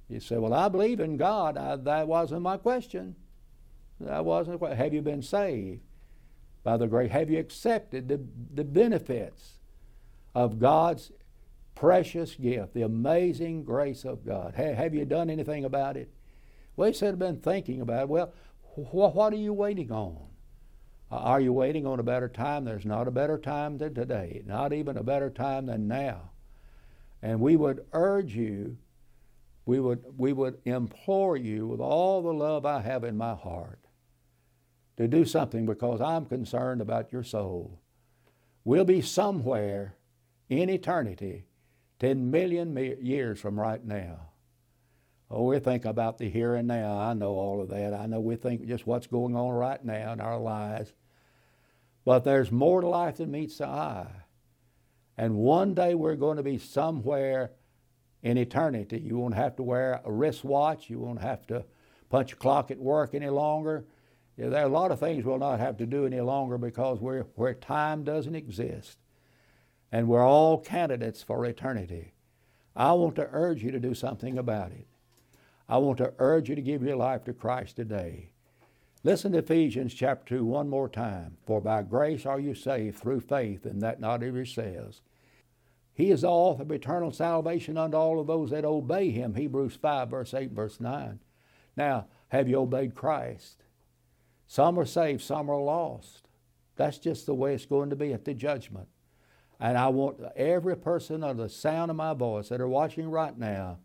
You 0.09 0.19
say, 0.19 0.37
Well, 0.37 0.53
I 0.53 0.69
believe 0.69 0.99
in 0.99 1.17
God. 1.17 1.57
I, 1.57 1.75
that 1.75 2.07
wasn't 2.07 2.41
my 2.41 2.57
question. 2.57 3.15
That 3.99 4.25
wasn't. 4.25 4.61
Have 4.61 4.93
you 4.93 5.01
been 5.01 5.21
saved? 5.21 5.81
by 6.63 6.77
the 6.77 6.87
grace? 6.87 7.11
Have 7.11 7.29
you 7.29 7.39
accepted 7.39 8.07
the, 8.07 8.19
the 8.53 8.63
benefits 8.63 9.59
of 10.35 10.59
God's 10.59 11.11
precious 11.75 12.35
gift, 12.35 12.73
the 12.73 12.83
amazing 12.83 13.63
grace 13.63 14.05
of 14.05 14.25
God? 14.25 14.53
Have, 14.55 14.75
have 14.75 14.93
you 14.93 15.05
done 15.05 15.29
anything 15.29 15.65
about 15.65 15.97
it? 15.97 16.11
Well, 16.75 16.87
he 16.87 16.93
said, 16.93 17.13
I've 17.13 17.19
been 17.19 17.41
thinking 17.41 17.81
about 17.81 18.03
it. 18.03 18.09
Well, 18.09 18.33
wh- 18.75 19.15
what 19.15 19.33
are 19.33 19.37
you 19.37 19.53
waiting 19.53 19.91
on? 19.91 20.27
Uh, 21.11 21.17
are 21.17 21.41
you 21.41 21.51
waiting 21.51 21.85
on 21.85 21.99
a 21.99 22.03
better 22.03 22.29
time? 22.29 22.63
There's 22.63 22.85
not 22.85 23.07
a 23.07 23.11
better 23.11 23.37
time 23.37 23.77
than 23.77 23.93
today, 23.93 24.41
not 24.45 24.71
even 24.71 24.95
a 24.95 25.03
better 25.03 25.29
time 25.29 25.65
than 25.65 25.87
now. 25.87 26.29
And 27.21 27.41
we 27.41 27.55
would 27.55 27.85
urge 27.91 28.33
you, 28.35 28.77
we 29.65 29.79
would, 29.79 30.03
we 30.17 30.33
would 30.33 30.59
implore 30.63 31.35
you 31.35 31.67
with 31.67 31.81
all 31.81 32.21
the 32.21 32.33
love 32.33 32.65
I 32.65 32.81
have 32.81 33.03
in 33.03 33.17
my 33.17 33.35
heart 33.35 33.79
to 34.97 35.07
do 35.07 35.25
something 35.25 35.65
because 35.65 35.99
I'm 35.99 36.25
concerned 36.25 36.81
about 36.81 37.11
your 37.11 37.23
soul. 37.23 37.79
We'll 38.63 38.85
be 38.85 39.01
somewhere 39.01 39.95
in 40.49 40.69
eternity 40.69 41.45
10 41.99 42.31
million 42.31 42.75
years 43.01 43.39
from 43.39 43.59
right 43.59 43.83
now. 43.83 44.29
Oh, 45.29 45.43
we 45.43 45.59
think 45.59 45.85
about 45.85 46.17
the 46.17 46.29
here 46.29 46.55
and 46.55 46.67
now. 46.67 46.97
I 46.97 47.13
know 47.13 47.31
all 47.31 47.61
of 47.61 47.69
that. 47.69 47.93
I 47.93 48.05
know 48.05 48.19
we 48.19 48.35
think 48.35 48.67
just 48.67 48.85
what's 48.85 49.07
going 49.07 49.35
on 49.35 49.51
right 49.51 49.83
now 49.83 50.11
in 50.11 50.19
our 50.19 50.37
lives. 50.37 50.91
But 52.03 52.23
there's 52.23 52.51
more 52.51 52.81
to 52.81 52.87
life 52.87 53.17
than 53.17 53.31
meets 53.31 53.59
the 53.59 53.67
eye. 53.67 54.23
And 55.17 55.35
one 55.35 55.73
day 55.73 55.93
we're 55.93 56.15
going 56.15 56.37
to 56.37 56.43
be 56.43 56.57
somewhere 56.57 57.51
in 58.23 58.37
eternity. 58.37 58.99
You 58.99 59.17
won't 59.17 59.35
have 59.35 59.55
to 59.57 59.63
wear 59.63 60.01
a 60.03 60.11
wristwatch. 60.11 60.89
You 60.89 60.99
won't 60.99 61.21
have 61.21 61.45
to 61.47 61.65
punch 62.09 62.33
a 62.33 62.35
clock 62.35 62.71
at 62.71 62.79
work 62.79 63.13
any 63.13 63.29
longer. 63.29 63.85
There 64.37 64.63
are 64.63 64.65
a 64.65 64.69
lot 64.69 64.91
of 64.91 64.99
things 64.99 65.23
we'll 65.23 65.37
not 65.37 65.59
have 65.59 65.77
to 65.77 65.85
do 65.85 66.05
any 66.05 66.21
longer 66.21 66.57
because 66.57 66.99
we're 66.99 67.23
where 67.35 67.53
time 67.53 68.03
doesn't 68.03 68.35
exist. 68.35 68.97
And 69.91 70.07
we're 70.07 70.25
all 70.25 70.57
candidates 70.57 71.21
for 71.21 71.45
eternity. 71.45 72.13
I 72.75 72.93
want 72.93 73.15
to 73.17 73.29
urge 73.31 73.61
you 73.61 73.71
to 73.71 73.79
do 73.79 73.93
something 73.93 74.37
about 74.37 74.71
it. 74.71 74.87
I 75.67 75.77
want 75.77 75.97
to 75.99 76.13
urge 76.17 76.49
you 76.49 76.55
to 76.55 76.61
give 76.61 76.81
your 76.81 76.95
life 76.95 77.25
to 77.25 77.33
Christ 77.33 77.75
today. 77.75 78.31
Listen 79.03 79.31
to 79.31 79.39
Ephesians 79.39 79.95
chapter 79.95 80.37
2 80.37 80.45
one 80.45 80.69
more 80.69 80.87
time. 80.87 81.37
For 81.47 81.59
by 81.59 81.81
grace 81.81 82.25
are 82.27 82.39
you 82.39 82.53
saved 82.53 82.99
through 82.99 83.21
faith, 83.21 83.65
and 83.65 83.81
that 83.81 83.99
not 83.99 84.21
of 84.21 84.35
yourselves. 84.35 85.01
He 85.93 86.11
is 86.11 86.21
the 86.21 86.29
author 86.29 86.61
of 86.61 86.71
eternal 86.71 87.11
salvation 87.11 87.77
unto 87.77 87.97
all 87.97 88.19
of 88.19 88.27
those 88.27 88.51
that 88.51 88.63
obey 88.63 89.09
him. 89.09 89.33
Hebrews 89.33 89.75
5, 89.75 90.09
verse 90.09 90.33
8, 90.35 90.51
verse 90.51 90.79
9. 90.79 91.19
Now, 91.75 92.05
have 92.27 92.47
you 92.47 92.59
obeyed 92.59 92.93
Christ? 92.93 93.63
Some 94.45 94.79
are 94.79 94.85
saved, 94.85 95.21
some 95.21 95.49
are 95.49 95.59
lost. 95.59 96.27
That's 96.75 96.99
just 96.99 97.25
the 97.25 97.33
way 97.33 97.55
it's 97.55 97.65
going 97.65 97.89
to 97.89 97.95
be 97.95 98.13
at 98.13 98.25
the 98.25 98.33
judgment. 98.35 98.87
And 99.59 99.77
I 99.77 99.87
want 99.89 100.19
every 100.35 100.77
person 100.77 101.23
under 101.23 101.43
the 101.43 101.49
sound 101.49 101.89
of 101.89 101.97
my 101.97 102.13
voice 102.13 102.49
that 102.49 102.61
are 102.61 102.67
watching 102.67 103.09
right 103.09 103.37
now 103.37 103.79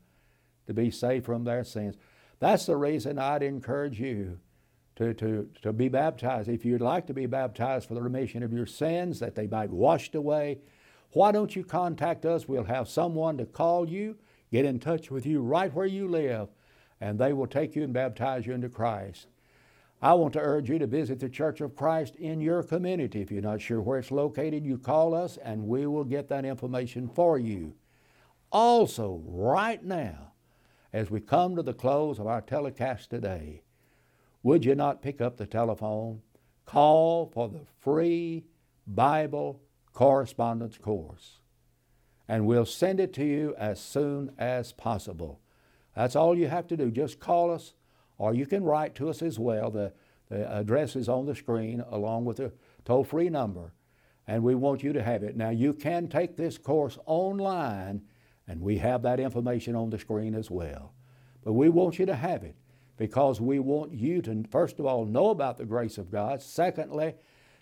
to 0.66 0.74
be 0.74 0.90
saved 0.90 1.24
from 1.24 1.44
their 1.44 1.64
sins. 1.64 1.96
That's 2.38 2.66
the 2.66 2.76
reason 2.76 3.18
I'd 3.18 3.42
encourage 3.42 3.98
you 3.98 4.40
to, 4.96 5.14
to, 5.14 5.48
to 5.62 5.72
be 5.72 5.88
baptized. 5.88 6.48
If 6.48 6.64
you'd 6.64 6.80
like 6.80 7.06
to 7.06 7.14
be 7.14 7.26
baptized 7.26 7.86
for 7.86 7.94
the 7.94 8.02
remission 8.02 8.42
of 8.42 8.52
your 8.52 8.66
sins, 8.66 9.20
that 9.20 9.34
they 9.34 9.46
might 9.46 9.70
be 9.70 9.76
washed 9.76 10.14
away, 10.14 10.58
why 11.12 11.32
don't 11.32 11.54
you 11.54 11.64
contact 11.64 12.26
us? 12.26 12.48
We'll 12.48 12.64
have 12.64 12.88
someone 12.88 13.38
to 13.38 13.46
call 13.46 13.88
you, 13.88 14.16
get 14.50 14.64
in 14.64 14.80
touch 14.80 15.10
with 15.10 15.26
you 15.26 15.40
right 15.40 15.72
where 15.72 15.86
you 15.86 16.08
live, 16.08 16.48
and 17.00 17.18
they 17.18 17.32
will 17.32 17.46
take 17.46 17.76
you 17.76 17.84
and 17.84 17.92
baptize 17.92 18.46
you 18.46 18.54
into 18.54 18.68
Christ. 18.68 19.26
I 20.02 20.14
want 20.14 20.34
to 20.34 20.40
urge 20.40 20.68
you 20.68 20.78
to 20.78 20.86
visit 20.86 21.20
the 21.20 21.28
Church 21.28 21.60
of 21.60 21.74
Christ 21.74 22.16
in 22.16 22.40
your 22.40 22.62
community. 22.62 23.22
If 23.22 23.30
you're 23.30 23.40
not 23.40 23.62
sure 23.62 23.80
where 23.80 23.98
it's 23.98 24.10
located, 24.10 24.64
you 24.64 24.76
call 24.76 25.14
us 25.14 25.38
and 25.38 25.66
we 25.66 25.86
will 25.86 26.04
get 26.04 26.28
that 26.28 26.44
information 26.44 27.08
for 27.08 27.38
you. 27.38 27.74
Also, 28.52 29.22
right 29.24 29.82
now, 29.82 30.32
as 30.92 31.10
we 31.10 31.20
come 31.20 31.56
to 31.56 31.62
the 31.62 31.72
close 31.72 32.18
of 32.18 32.26
our 32.26 32.40
telecast 32.40 33.10
today, 33.10 33.62
would 34.46 34.64
you 34.64 34.76
not 34.76 35.02
pick 35.02 35.20
up 35.20 35.36
the 35.36 35.44
telephone? 35.44 36.22
Call 36.66 37.26
for 37.34 37.48
the 37.48 37.66
free 37.80 38.44
Bible 38.86 39.60
correspondence 39.92 40.78
course. 40.78 41.40
And 42.28 42.46
we'll 42.46 42.64
send 42.64 43.00
it 43.00 43.12
to 43.14 43.24
you 43.24 43.56
as 43.58 43.80
soon 43.80 44.30
as 44.38 44.72
possible. 44.72 45.40
That's 45.96 46.14
all 46.14 46.38
you 46.38 46.46
have 46.46 46.68
to 46.68 46.76
do. 46.76 46.92
Just 46.92 47.18
call 47.18 47.50
us, 47.50 47.74
or 48.18 48.34
you 48.34 48.46
can 48.46 48.62
write 48.62 48.94
to 48.94 49.08
us 49.08 49.20
as 49.20 49.36
well. 49.36 49.68
The, 49.68 49.92
the 50.28 50.48
address 50.48 50.94
is 50.94 51.08
on 51.08 51.26
the 51.26 51.34
screen 51.34 51.82
along 51.90 52.24
with 52.24 52.36
the 52.36 52.52
toll 52.84 53.02
free 53.02 53.28
number. 53.28 53.72
And 54.28 54.44
we 54.44 54.54
want 54.54 54.84
you 54.84 54.92
to 54.92 55.02
have 55.02 55.24
it. 55.24 55.36
Now, 55.36 55.50
you 55.50 55.72
can 55.72 56.06
take 56.06 56.36
this 56.36 56.56
course 56.56 57.00
online, 57.06 58.02
and 58.46 58.60
we 58.60 58.78
have 58.78 59.02
that 59.02 59.18
information 59.18 59.74
on 59.74 59.90
the 59.90 59.98
screen 59.98 60.36
as 60.36 60.52
well. 60.52 60.92
But 61.42 61.54
we 61.54 61.68
want 61.68 61.98
you 61.98 62.06
to 62.06 62.14
have 62.14 62.44
it 62.44 62.54
because 62.96 63.40
we 63.40 63.58
want 63.58 63.92
you 63.92 64.22
to, 64.22 64.44
first 64.50 64.78
of 64.78 64.86
all, 64.86 65.04
know 65.04 65.30
about 65.30 65.58
the 65.58 65.64
grace 65.64 65.98
of 65.98 66.10
God. 66.10 66.42
Secondly, 66.42 67.14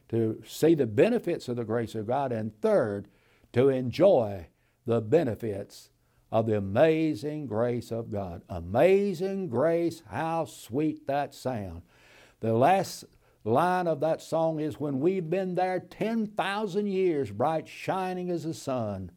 to 0.08 0.42
see 0.46 0.74
the 0.74 0.86
benefits 0.86 1.48
of 1.48 1.56
the 1.56 1.64
grace 1.64 1.94
of 1.94 2.06
God. 2.06 2.32
And 2.32 2.58
third, 2.60 3.08
to 3.52 3.68
enjoy 3.68 4.46
the 4.86 5.00
benefits 5.00 5.90
of 6.30 6.46
the 6.46 6.56
amazing 6.58 7.46
grace 7.46 7.90
of 7.90 8.10
God. 8.10 8.42
Amazing 8.48 9.48
grace, 9.48 10.02
how 10.10 10.44
sweet 10.44 11.06
that 11.06 11.34
sound. 11.34 11.82
The 12.40 12.52
last 12.52 13.04
line 13.44 13.86
of 13.86 14.00
that 14.00 14.20
song 14.20 14.60
is 14.60 14.80
when 14.80 15.00
we've 15.00 15.28
been 15.30 15.54
there 15.54 15.80
10,000 15.80 16.86
years, 16.86 17.30
bright 17.30 17.68
shining 17.68 18.30
as 18.30 18.44
the 18.44 18.54
sun. 18.54 19.10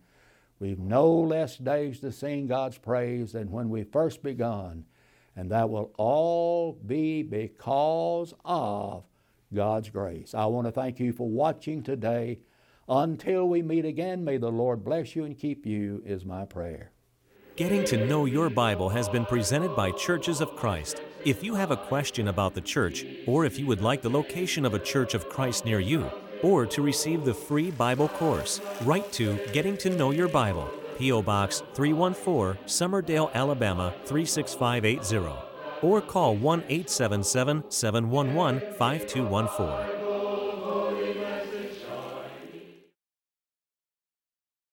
We've 0.60 0.80
no 0.80 1.12
less 1.12 1.58
days 1.58 2.00
to 2.02 2.12
sing 2.12 2.48
God's 2.48 2.78
praise 2.78 3.32
than 3.32 3.52
when 3.52 3.70
we 3.70 3.84
first 3.84 4.24
begun. 4.24 4.86
And 5.38 5.52
that 5.52 5.70
will 5.70 5.94
all 5.98 6.74
be 6.74 7.22
because 7.22 8.34
of 8.44 9.04
God's 9.54 9.90
grace. 9.90 10.34
I 10.34 10.48
want 10.48 10.66
to 10.66 10.72
thank 10.72 11.00
you 11.00 11.14
for 11.14 11.30
watching 11.30 11.84
today. 11.84 12.40
Until 12.90 13.48
we 13.48 13.62
meet 13.62 13.86
again, 13.86 14.24
may 14.24 14.38
the 14.38 14.52
Lord 14.52 14.84
bless 14.84 15.16
you 15.16 15.26
and 15.26 15.38
keep 15.38 15.66
you, 15.66 16.02
is 16.04 16.26
my 16.26 16.46
prayer. 16.46 16.92
Getting 17.56 17.86
to 17.86 18.06
know 18.08 18.26
your 18.26 18.50
Bible 18.50 18.90
has 18.90 19.08
been 19.08 19.26
presented 19.26 19.76
by 19.76 19.92
Churches 19.92 20.42
of 20.42 20.56
Christ. 20.56 21.02
If 21.24 21.44
you 21.44 21.54
have 21.54 21.70
a 21.70 21.78
question 21.78 22.30
about 22.30 22.56
the 22.56 22.62
church, 22.62 23.06
or 23.28 23.46
if 23.46 23.60
you 23.60 23.68
would 23.68 23.82
like 23.82 24.02
the 24.02 24.10
location 24.10 24.66
of 24.66 24.74
a 24.74 24.80
Church 24.80 25.14
of 25.14 25.30
Christ 25.30 25.66
near 25.66 25.80
you, 25.80 26.10
or 26.42 26.66
to 26.66 26.82
receive 26.82 27.26
the 27.26 27.34
free 27.34 27.70
Bible 27.70 28.08
course, 28.08 28.60
write 28.84 29.12
to 29.14 29.40
Getting 29.54 29.78
to 29.78 29.90
Know 29.92 30.12
Your 30.12 30.28
Bible, 30.28 30.68
P.O. 30.98 31.22
Box 31.22 31.64
314, 31.74 32.58
Summerdale, 32.66 33.32
Alabama 33.34 33.94
36580, 34.06 35.32
or 35.82 36.02
call 36.02 36.36
1 36.36 36.64
877 36.68 37.64
711 37.70 38.60
5214. 38.78 39.97